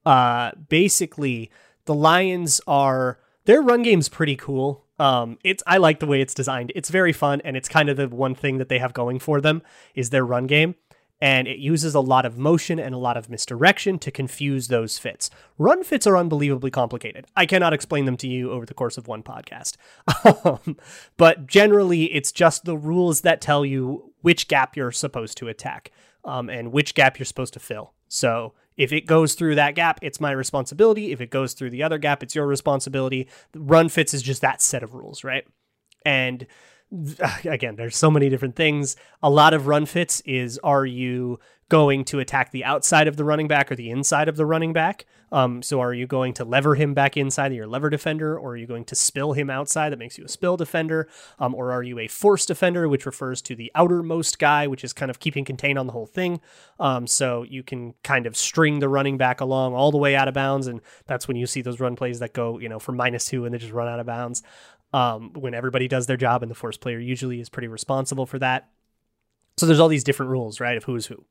uh, 0.05 0.53
basically, 0.69 1.51
the 1.87 1.95
Lions 1.95 2.61
are 2.67 3.19
their 3.45 3.63
run 3.63 3.83
game's 3.83 4.09
pretty 4.09 4.37
cool. 4.37 4.85
Um, 4.99 5.39
it's 5.45 5.63
I 5.67 5.79
like 5.79 6.01
the 6.01 6.07
way 6.07 6.21
it's 6.21 6.35
designed. 6.35 6.73
It's 6.75 6.91
very 6.91 7.13
fun, 7.13 7.41
and 7.43 7.57
it's 7.57 7.69
kind 7.69 7.89
of 7.89 7.97
the 7.97 8.09
one 8.09 8.35
thing 8.35 8.59
that 8.59 8.69
they 8.69 8.79
have 8.79 8.93
going 8.93 9.19
for 9.19 9.41
them 9.41 9.63
is 9.95 10.11
their 10.11 10.25
run 10.25 10.47
game 10.47 10.75
and 11.21 11.49
it 11.49 11.59
uses 11.59 11.95
a 11.95 12.01
lot 12.01 12.25
of 12.25 12.39
motion 12.39 12.79
and 12.79 12.95
a 12.95 12.99
lot 12.99 13.17
of 13.17 13.29
misdirection 13.29 13.99
to 13.99 14.11
confuse 14.11 14.69
those 14.69 14.99
fits. 14.99 15.31
Run 15.59 15.83
fits 15.83 16.07
are 16.07 16.17
unbelievably 16.17 16.71
complicated. 16.71 17.27
I 17.35 17.47
cannot 17.47 17.73
explain 17.73 18.05
them 18.05 18.17
to 18.19 18.29
you 18.29 18.53
over 18.53 18.65
the 18.65 18.75
course 18.75 18.99
of 18.99 19.09
one 19.09 19.23
podcast. 19.23 19.77
Um, 20.45 20.77
but 21.17 21.47
generally, 21.47 22.13
it's 22.15 22.33
just 22.33 22.65
the 22.65 22.77
rules 22.77 23.23
that 23.23 23.41
tell 23.41 23.65
you 23.65 24.13
which 24.21 24.47
gap 24.47 24.77
you're 24.77 24.93
supposed 24.93 25.39
to 25.39 25.49
attack 25.49 25.91
um, 26.25 26.51
and 26.51 26.73
which 26.73 26.95
gap 26.95 27.19
you're 27.19 27.27
supposed 27.27 27.55
to 27.55 27.61
fill. 27.61 27.95
So 28.09 28.53
if 28.77 28.93
it 28.93 29.07
goes 29.07 29.35
through 29.35 29.57
that 29.57 29.75
gap, 29.75 29.99
it's 30.03 30.21
my 30.21 30.31
responsibility. 30.31 31.13
If 31.13 31.21
it 31.21 31.31
goes 31.31 31.55
through 31.55 31.71
the 31.71 31.83
other 31.83 31.99
gap, 31.99 32.23
it's 32.23 32.35
your 32.35 32.47
responsibility. 32.47 33.29
Run 33.55 33.89
fits 33.89 34.15
is 34.15 34.23
just 34.23 34.43
that 34.43 34.63
set 34.63 34.83
of 34.83 34.95
rules, 34.95 35.25
right? 35.25 35.45
And 36.05 36.47
again, 37.45 37.77
there's 37.77 37.97
so 37.97 38.11
many 38.11 38.29
different 38.29 38.57
things. 38.57 38.97
A 39.23 39.31
lot 39.31 39.55
of 39.55 39.67
run 39.67 39.87
fits 39.87 40.21
is 40.23 40.59
are 40.59 40.87
you 40.87 41.39
going 41.69 42.03
to 42.03 42.19
attack 42.19 42.51
the 42.51 42.65
outside 42.65 43.07
of 43.07 43.17
the 43.17 43.25
running 43.25 43.47
back 43.47 43.71
or 43.71 43.77
the 43.77 43.91
inside 43.91 44.29
of 44.29 44.37
the 44.37 44.47
running 44.47 44.73
back? 44.73 45.05
Um, 45.31 45.61
so 45.61 45.81
are 45.81 45.93
you 45.93 46.07
going 46.07 46.33
to 46.35 46.45
lever 46.47 46.75
him 46.75 46.95
back 46.95 47.15
inside, 47.19 47.53
your 47.53 47.67
lever 47.67 47.91
defender, 47.91 48.39
or 48.39 48.53
are 48.53 48.57
you 48.57 48.67
going 48.67 48.87
to 48.87 48.95
spill 48.95 49.35
him 49.35 49.51
outside 49.51 49.91
that 49.91 49.99
makes 49.99 50.17
you 50.17 50.25
a 50.25 50.29
spill 50.29 50.57
defender? 50.57 51.07
Um, 51.39 51.55
or 51.55 51.71
are 51.71 51.83
you 51.83 51.99
a 51.99 52.09
force 52.09 52.47
defender, 52.47 52.89
which 52.89 53.05
refers 53.05 53.43
to 53.43 53.55
the 53.55 53.71
outermost 53.75 54.39
guy, 54.39 54.67
which 54.67 54.83
is 54.83 54.95
kind 54.95 55.11
of 55.11 55.21
keeping 55.21 55.45
contained 55.45 55.79
on 55.79 55.87
the 55.87 55.93
whole 55.93 56.07
thing? 56.07 56.41
Um, 56.81 57.07
so 57.07 57.43
you 57.43 57.63
can 57.63 57.93
kind 58.03 58.27
of 58.27 58.35
string 58.35 58.79
the 58.79 58.89
running 58.89 59.19
back 59.19 59.43
along 59.43 59.75
all 59.75 59.91
the 59.91 59.99
way 59.99 60.17
out 60.17 60.29
of 60.29 60.33
bounds, 60.33 60.67
and 60.67 60.81
that's 61.07 61.29
when 61.29 61.37
you 61.37 61.47
see 61.47 61.61
those 61.61 61.81
run 61.81 61.97
plays 61.97 62.21
that 62.21 62.33
go, 62.33 62.59
you 62.59 62.71
know, 62.71 62.79
for 62.79 62.93
minus 62.93 63.27
two 63.27 63.45
and 63.45 63.55
they 63.55 63.59
just 63.59 63.73
run 63.73 63.89
out 63.89 64.01
of 64.01 64.07
bounds 64.07 64.43
um, 64.93 65.33
when 65.35 65.55
everybody 65.55 65.89
does 65.89 66.07
their 66.07 66.17
job, 66.17 66.43
and 66.43 66.51
the 66.51 66.55
force 66.55 66.77
player 66.77 66.99
usually 66.99 67.41
is 67.41 67.49
pretty 67.49 67.69
responsible 67.69 68.27
for 68.27 68.39
that. 68.39 68.69
So 69.57 69.67
there's 69.67 69.81
all 69.81 69.89
these 69.89 70.05
different 70.05 70.31
rules, 70.31 70.61
right, 70.61 70.77
of 70.77 70.85
who's 70.85 71.07
who. 71.07 71.25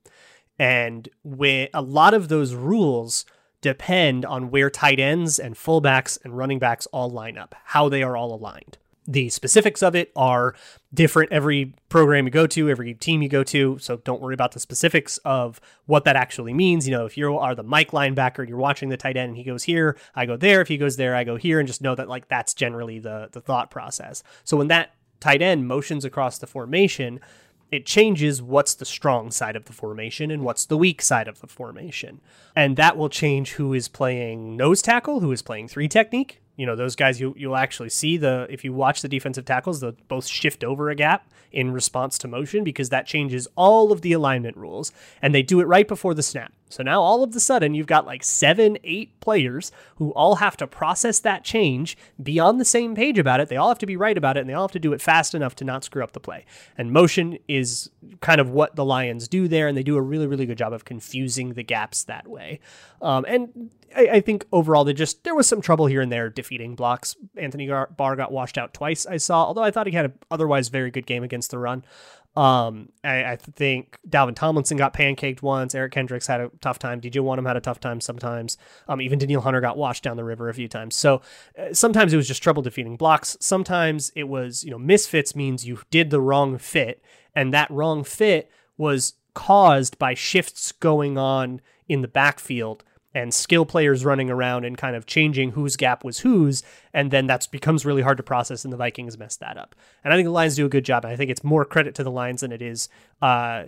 And 0.60 1.08
when 1.24 1.70
a 1.74 1.82
lot 1.82 2.14
of 2.14 2.28
those 2.28 2.54
rules 2.54 3.26
depend 3.62 4.26
on 4.26 4.50
where 4.52 4.70
tight 4.70 5.00
ends 5.00 5.40
and 5.40 5.56
fullbacks 5.56 6.24
and 6.24 6.38
running 6.38 6.60
backs 6.60 6.86
all 6.88 7.10
line 7.10 7.38
up, 7.38 7.56
how 7.64 7.90
they 7.90 8.04
are 8.04 8.18
all 8.18 8.34
aligned. 8.34 8.78
The 9.10 9.30
specifics 9.30 9.82
of 9.82 9.96
it 9.96 10.12
are 10.18 10.54
different 10.94 11.32
every 11.32 11.74
program 11.88 12.26
you 12.26 12.32
go 12.32 12.46
to, 12.48 12.70
every 12.70 12.94
team 12.94 13.22
you 13.22 13.30
go 13.30 13.42
to. 13.44 13.78
So 13.80 13.98
don't 13.98 14.22
worry 14.22 14.34
about 14.34 14.52
the 14.52 14.60
specifics 14.60 15.18
of 15.20 15.62
what 15.86 16.04
that 16.04 16.18
actually 16.18 16.54
means. 16.54 16.88
You 16.88 16.94
know, 16.94 17.06
if 17.06 17.18
you 17.18 17.38
are 17.38 17.56
the 17.56 17.64
Mike 17.64 17.92
linebacker 17.92 18.40
and 18.40 18.50
you're 18.50 18.58
watching 18.58 18.90
the 18.90 18.98
tight 18.98 19.16
end 19.16 19.30
and 19.30 19.38
he 19.38 19.44
goes 19.44 19.64
here, 19.64 19.98
I 20.14 20.26
go 20.26 20.36
there. 20.36 20.60
If 20.60 20.68
he 20.68 20.78
goes 20.78 20.98
there, 20.98 21.16
I 21.16 21.24
go 21.24 21.38
here, 21.38 21.60
and 21.60 21.68
just 21.68 21.82
know 21.82 21.96
that 21.96 22.10
like 22.10 22.28
that's 22.28 22.54
generally 22.54 23.00
the 23.00 23.30
the 23.32 23.42
thought 23.42 23.72
process. 23.72 24.24
So 24.44 24.58
when 24.58 24.68
that 24.68 24.94
tight 25.20 25.42
end 25.42 25.68
motions 25.68 26.04
across 26.04 26.38
the 26.38 26.48
formation, 26.48 27.22
it 27.72 27.86
changes 27.86 28.42
what's 28.42 28.76
the 28.76 28.86
strong 28.86 29.32
side 29.32 29.56
of 29.56 29.66
the 29.66 29.74
formation 29.74 30.32
and 30.32 30.44
what's 30.44 30.66
the 30.66 30.78
weak 30.78 31.02
side 31.02 31.28
of 31.28 31.42
the 31.42 31.48
formation. 31.48 32.22
And 32.56 32.78
that 32.78 32.98
will 32.98 33.10
change 33.10 33.54
who 33.54 33.74
is 33.74 33.88
playing 33.88 34.56
nose 34.56 34.82
tackle, 34.82 35.20
who 35.20 35.32
is 35.32 35.42
playing 35.42 35.68
three 35.68 35.88
technique, 35.88 36.42
you 36.58 36.66
know 36.66 36.76
those 36.76 36.96
guys 36.96 37.22
you 37.22 37.34
you'll 37.38 37.56
actually 37.56 37.90
see 37.90 38.18
the 38.18 38.46
if 38.50 38.66
you 38.66 38.74
watch 38.74 39.02
the 39.02 39.08
defensive 39.08 39.46
tackles 39.46 39.80
they'll 39.80 39.96
both 40.10 40.28
shift 40.28 40.64
over 40.64 40.90
a 40.90 40.96
gap 40.96 41.26
in 41.52 41.72
response 41.72 42.18
to 42.20 42.28
motion 42.28 42.64
because 42.64 42.90
that 42.90 43.08
changes 43.08 43.48
all 43.56 43.92
of 43.92 44.02
the 44.02 44.14
alignment 44.14 44.58
rules. 44.58 44.92
And 45.22 45.34
they 45.34 45.42
do 45.42 45.60
it 45.60 45.66
right 45.66 45.88
before 45.88 46.14
the 46.14 46.24
snap 46.24 46.52
so 46.70 46.84
now 46.84 47.02
all 47.02 47.24
of 47.24 47.36
a 47.36 47.40
sudden 47.40 47.74
you've 47.74 47.88
got 47.88 48.06
like 48.06 48.24
seven 48.24 48.78
eight 48.84 49.20
players 49.20 49.72
who 49.96 50.12
all 50.12 50.36
have 50.36 50.58
to 50.58 50.68
process 50.68 51.20
that 51.20 51.44
change 51.44 51.98
be 52.22 52.40
on 52.40 52.58
the 52.58 52.66
same 52.66 52.96
page 52.96 53.18
about 53.18 53.40
it 53.40 53.50
they 53.50 53.58
all 53.58 53.70
have 53.70 53.80
to 53.80 53.86
be 53.86 53.96
right 53.96 54.18
about 54.18 54.38
it 54.38 54.42
and 54.42 54.50
they 54.50 54.54
all 54.54 54.66
have 54.68 54.72
to 54.72 54.80
do 54.80 54.94
it 54.94 55.02
fast 55.02 55.34
enough 55.34 55.56
to 55.56 55.64
not 55.64 55.84
screw 55.84 56.04
up 56.04 56.14
the 56.14 56.20
play 56.20 56.46
and 56.78 56.92
motion 56.92 57.38
is 57.48 57.90
kind 58.22 58.42
of 58.42 58.50
what 58.50 58.76
the 58.76 58.86
lions 58.86 59.28
do 59.28 59.48
there 59.48 59.68
and 59.68 59.78
they 59.78 59.84
do 59.84 59.98
a 59.98 60.02
really 60.02 60.28
really 60.28 60.46
good 60.46 60.58
job 60.58 60.74
of 60.74 60.86
confusing 60.86 61.54
the 61.54 61.64
gaps 61.64 62.04
that 62.04 62.28
way 62.28 62.60
um, 63.02 63.26
and 63.28 63.72
I, 63.96 64.08
I, 64.14 64.22
think 64.22 64.46
overall 64.52 64.84
they 64.84 64.94
just 64.94 65.24
there 65.24 65.36
was 65.36 65.48
some 65.48 65.62
trouble 65.62 65.86
here 65.86 66.02
and 66.02 66.12
there 66.12 66.30
defeating 66.30 66.76
blocks. 66.76 67.16
Anthony 67.36 67.68
Barr 67.68 68.16
got 68.16 68.32
washed 68.32 68.58
out 68.58 68.74
twice. 68.74 69.06
I 69.06 69.18
saw, 69.18 69.46
although 69.46 69.64
I 69.64 69.72
thought 69.72 69.88
he 69.88 69.94
had 69.94 70.06
an 70.06 70.14
otherwise 70.32 70.70
very 70.70 70.92
good 70.92 71.06
game 71.06 71.24
against 71.24 71.52
the 71.52 71.60
run. 71.60 71.86
Um, 72.38 72.90
I, 73.04 73.32
I, 73.32 73.36
think 73.36 73.98
Dalvin 74.08 74.36
Tomlinson 74.36 74.78
got 74.78 74.94
pancaked 74.94 75.42
once. 75.42 75.74
Eric 75.74 75.92
Kendricks 75.92 76.28
had 76.28 76.40
a 76.40 76.52
tough 76.62 76.78
time. 76.78 77.02
DJ 77.02 77.14
Wonnum 77.14 77.48
had 77.48 77.58
a 77.58 77.62
tough 77.62 77.80
time 77.80 78.00
sometimes. 78.00 78.60
Um, 78.88 79.02
even 79.02 79.18
Daniel 79.18 79.42
Hunter 79.42 79.60
got 79.60 79.76
washed 79.76 80.04
down 80.04 80.18
the 80.18 80.24
river 80.24 80.48
a 80.48 80.54
few 80.54 80.68
times. 80.68 80.96
So 80.96 81.24
uh, 81.58 81.74
sometimes 81.74 82.14
it 82.14 82.16
was 82.16 82.28
just 82.28 82.44
trouble 82.44 82.62
defeating 82.62 82.96
blocks. 82.96 83.38
Sometimes 83.40 84.12
it 84.16 84.26
was, 84.26 84.64
you 84.64 84.70
know, 84.70 84.78
misfits 84.78 85.36
means 85.36 85.66
you 85.66 85.80
did 85.90 86.12
the 86.12 86.22
wrong 86.22 86.60
fit, 86.60 87.04
and 87.34 87.52
that 87.56 87.72
wrong 87.72 88.04
fit 88.04 88.52
was 88.78 89.16
caused 89.34 89.98
by 89.98 90.14
shifts 90.14 90.72
going 90.72 91.18
on 91.18 91.60
in 91.90 92.04
the 92.04 92.08
backfield 92.08 92.84
and 93.18 93.34
skill 93.34 93.66
players 93.66 94.06
running 94.06 94.30
around 94.30 94.64
and 94.64 94.78
kind 94.78 94.96
of 94.96 95.08
changing 95.08 95.52
whose 95.52 95.76
gap 95.76 96.04
was 96.04 96.20
whose, 96.20 96.62
and 96.94 97.10
then 97.10 97.26
that 97.26 97.48
becomes 97.52 97.84
really 97.84 98.04
hard 98.04 98.18
to 98.18 98.24
process, 98.24 98.64
and 98.64 98.72
the 98.72 98.78
Vikings 98.78 99.18
mess 99.18 99.36
that 99.38 99.58
up. 99.58 99.76
And 100.04 100.14
I 100.14 100.18
think 100.18 100.28
the 100.28 100.32
Lions 100.32 100.56
do 100.56 100.68
a 100.68 100.70
good 100.70 100.86
job, 100.86 101.04
and 101.04 101.12
I 101.12 101.16
think 101.16 101.32
it's 101.32 101.44
more 101.44 101.66
credit 101.66 101.96
to 101.96 102.04
the 102.04 102.12
Lions 102.12 102.42
than 102.42 102.52
it 102.52 102.62
is 102.62 102.90
uh, 103.22 103.64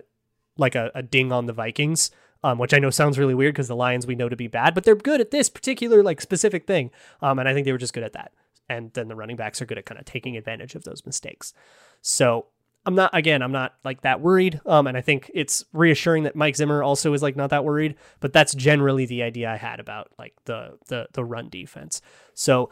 like 0.56 0.76
a, 0.76 0.92
a 0.94 1.02
ding 1.02 1.32
on 1.32 1.48
the 1.48 1.54
Vikings. 1.54 2.12
Um, 2.42 2.58
which 2.58 2.74
I 2.74 2.80
know 2.80 2.90
sounds 2.90 3.20
really 3.20 3.36
weird 3.36 3.54
because 3.54 3.68
the 3.68 3.76
Lions 3.76 4.08
we 4.08 4.16
know 4.16 4.30
to 4.30 4.36
be 4.38 4.48
bad, 4.48 4.74
but 4.74 4.86
they're 4.86 4.96
good 4.96 5.20
at 5.20 5.30
this 5.30 5.50
particular 5.50 6.02
like 6.02 6.22
specific 6.22 6.66
thing, 6.66 6.90
um, 7.22 7.38
and 7.38 7.50
I 7.50 7.54
think 7.54 7.66
they 7.66 7.74
were 7.74 7.78
just 7.78 7.94
good 7.94 8.04
at 8.04 8.14
that. 8.14 8.32
And 8.70 8.94
then 8.94 9.10
the 9.10 9.16
running 9.16 9.36
backs 9.36 9.62
are 9.62 9.66
good 9.66 9.78
at 9.78 9.86
kind 9.86 10.00
of 10.00 10.06
taking 10.06 10.38
advantage 10.38 10.74
of 10.74 10.86
those 10.86 11.06
mistakes. 11.06 11.54
So 12.02 12.46
I'm 12.86 12.96
not 12.96 13.12
again, 13.14 13.42
I'm 13.42 13.52
not 13.52 13.76
like 13.84 14.02
that 14.02 14.22
worried. 14.22 14.62
Um, 14.66 14.88
and 14.88 14.98
I 14.98 15.02
think 15.02 15.30
it's 15.34 15.66
reassuring 15.74 16.24
that 16.24 16.36
Mike 16.36 16.56
Zimmer 16.56 16.82
also 16.82 17.14
is 17.14 17.22
like 17.22 17.36
not 17.36 17.50
that 17.52 17.66
worried. 17.66 17.96
But 18.20 18.34
that's 18.34 18.54
generally 18.54 19.06
the 19.06 19.24
idea 19.24 19.52
I 19.52 19.58
had 19.58 19.80
about 19.80 20.12
like 20.18 20.34
the 20.46 20.78
the 20.88 21.08
the 21.14 21.24
run 21.24 21.50
defense. 21.50 22.02
So 22.34 22.72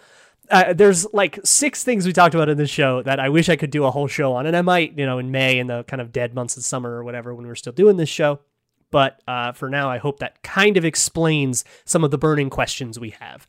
uh, 0.50 0.74
there's 0.74 1.06
like 1.14 1.40
six 1.44 1.84
things 1.84 2.06
we 2.06 2.14
talked 2.14 2.36
about 2.36 2.50
in 2.50 2.58
this 2.58 2.70
show 2.70 3.04
that 3.04 3.20
I 3.20 3.30
wish 3.30 3.50
I 3.50 3.56
could 3.56 3.70
do 3.70 3.84
a 3.84 3.92
whole 3.92 4.08
show 4.08 4.34
on, 4.34 4.46
and 4.46 4.56
I 4.56 4.62
might, 4.62 4.98
you 4.98 5.06
know, 5.06 5.20
in 5.20 5.32
May 5.32 5.60
in 5.60 5.68
the 5.68 5.84
kind 5.84 6.02
of 6.02 6.12
dead 6.12 6.34
months 6.34 6.56
of 6.58 6.64
summer 6.64 6.92
or 6.92 7.04
whatever 7.04 7.36
when 7.36 7.46
we're 7.46 7.56
still 7.56 7.74
doing 7.74 7.98
this 7.98 8.10
show. 8.10 8.40
But 8.90 9.22
uh, 9.28 9.52
for 9.52 9.70
now, 9.70 9.90
I 9.90 9.98
hope 9.98 10.20
that 10.20 10.42
kind 10.44 10.78
of 10.78 10.86
explains 10.86 11.66
some 11.84 12.04
of 12.06 12.12
the 12.12 12.18
burning 12.18 12.50
questions 12.50 12.98
we 12.98 13.10
have. 13.20 13.48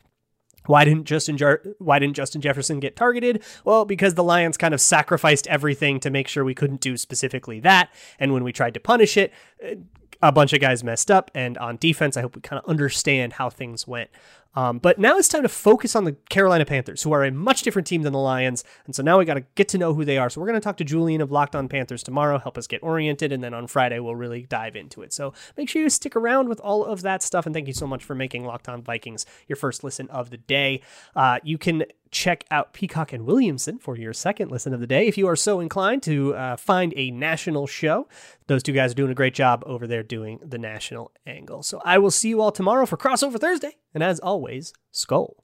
Why 0.65 0.85
didn't 0.85 1.05
Justin 1.05 1.37
Jar- 1.37 1.61
Why 1.79 1.99
didn't 1.99 2.15
Justin 2.15 2.41
Jefferson 2.41 2.79
get 2.79 2.95
targeted? 2.95 3.43
Well, 3.63 3.85
because 3.85 4.15
the 4.15 4.23
Lions 4.23 4.57
kind 4.57 4.73
of 4.73 4.81
sacrificed 4.81 5.47
everything 5.47 5.99
to 6.01 6.09
make 6.09 6.27
sure 6.27 6.43
we 6.43 6.55
couldn't 6.55 6.81
do 6.81 6.97
specifically 6.97 7.59
that, 7.61 7.89
and 8.19 8.33
when 8.33 8.43
we 8.43 8.51
tried 8.51 8.73
to 8.75 8.79
punish 8.79 9.17
it, 9.17 9.33
uh, 9.65 9.75
a 10.21 10.31
bunch 10.31 10.53
of 10.53 10.59
guys 10.59 10.83
messed 10.83 11.09
up. 11.09 11.31
And 11.33 11.57
on 11.57 11.77
defense, 11.77 12.17
I 12.17 12.21
hope 12.21 12.35
we 12.35 12.41
kind 12.41 12.61
of 12.61 12.69
understand 12.69 13.33
how 13.33 13.49
things 13.49 13.87
went. 13.87 14.09
Um, 14.55 14.79
but 14.79 14.99
now 14.99 15.17
it's 15.17 15.27
time 15.27 15.43
to 15.43 15.49
focus 15.49 15.95
on 15.95 16.05
the 16.05 16.13
Carolina 16.29 16.65
Panthers, 16.65 17.03
who 17.03 17.11
are 17.11 17.23
a 17.23 17.31
much 17.31 17.61
different 17.61 17.87
team 17.87 18.01
than 18.01 18.13
the 18.13 18.19
Lions. 18.19 18.63
And 18.85 18.95
so 18.95 19.03
now 19.03 19.19
we 19.19 19.25
got 19.25 19.35
to 19.35 19.45
get 19.55 19.67
to 19.69 19.77
know 19.77 19.93
who 19.93 20.03
they 20.03 20.17
are. 20.17 20.29
So 20.29 20.41
we're 20.41 20.47
going 20.47 20.59
to 20.59 20.63
talk 20.63 20.77
to 20.77 20.83
Julian 20.83 21.21
of 21.21 21.31
Locked 21.31 21.55
On 21.55 21.67
Panthers 21.69 22.03
tomorrow, 22.03 22.39
help 22.39 22.57
us 22.57 22.67
get 22.67 22.81
oriented. 22.83 23.31
And 23.31 23.43
then 23.43 23.53
on 23.53 23.67
Friday, 23.67 23.99
we'll 23.99 24.15
really 24.15 24.43
dive 24.43 24.75
into 24.75 25.01
it. 25.01 25.13
So 25.13 25.33
make 25.55 25.69
sure 25.69 25.81
you 25.81 25.89
stick 25.89 26.15
around 26.15 26.49
with 26.49 26.59
all 26.61 26.83
of 26.85 27.01
that 27.03 27.21
stuff. 27.21 27.45
And 27.45 27.53
thank 27.53 27.67
you 27.67 27.73
so 27.73 27.87
much 27.87 28.03
for 28.03 28.15
making 28.15 28.45
Locked 28.45 28.69
On 28.69 28.81
Vikings 28.81 29.25
your 29.47 29.55
first 29.55 29.83
listen 29.83 30.09
of 30.09 30.29
the 30.29 30.37
day. 30.37 30.81
Uh, 31.15 31.39
you 31.43 31.57
can 31.57 31.85
check 32.11 32.45
out 32.51 32.73
Peacock 32.73 33.13
and 33.13 33.25
Williamson 33.25 33.79
for 33.79 33.97
your 33.97 34.13
second 34.13 34.51
listen 34.51 34.73
of 34.73 34.79
the 34.79 34.87
day 34.87 35.07
if 35.07 35.17
you 35.17 35.27
are 35.27 35.35
so 35.35 35.59
inclined 35.59 36.03
to 36.03 36.33
uh, 36.35 36.57
find 36.57 36.93
a 36.95 37.11
national 37.11 37.67
show. 37.67 38.07
Those 38.47 38.63
two 38.63 38.73
guys 38.73 38.91
are 38.91 38.95
doing 38.95 39.11
a 39.11 39.15
great 39.15 39.33
job 39.33 39.63
over 39.65 39.87
there 39.87 40.03
doing 40.03 40.39
the 40.43 40.57
national 40.57 41.11
angle. 41.25 41.63
So 41.63 41.81
I 41.85 41.97
will 41.97 42.11
see 42.11 42.29
you 42.29 42.41
all 42.41 42.51
tomorrow 42.51 42.85
for 42.85 42.97
Crossover 42.97 43.39
Thursday. 43.39 43.77
And 43.93 44.03
as 44.03 44.19
always, 44.19 44.73
Skull. 44.91 45.43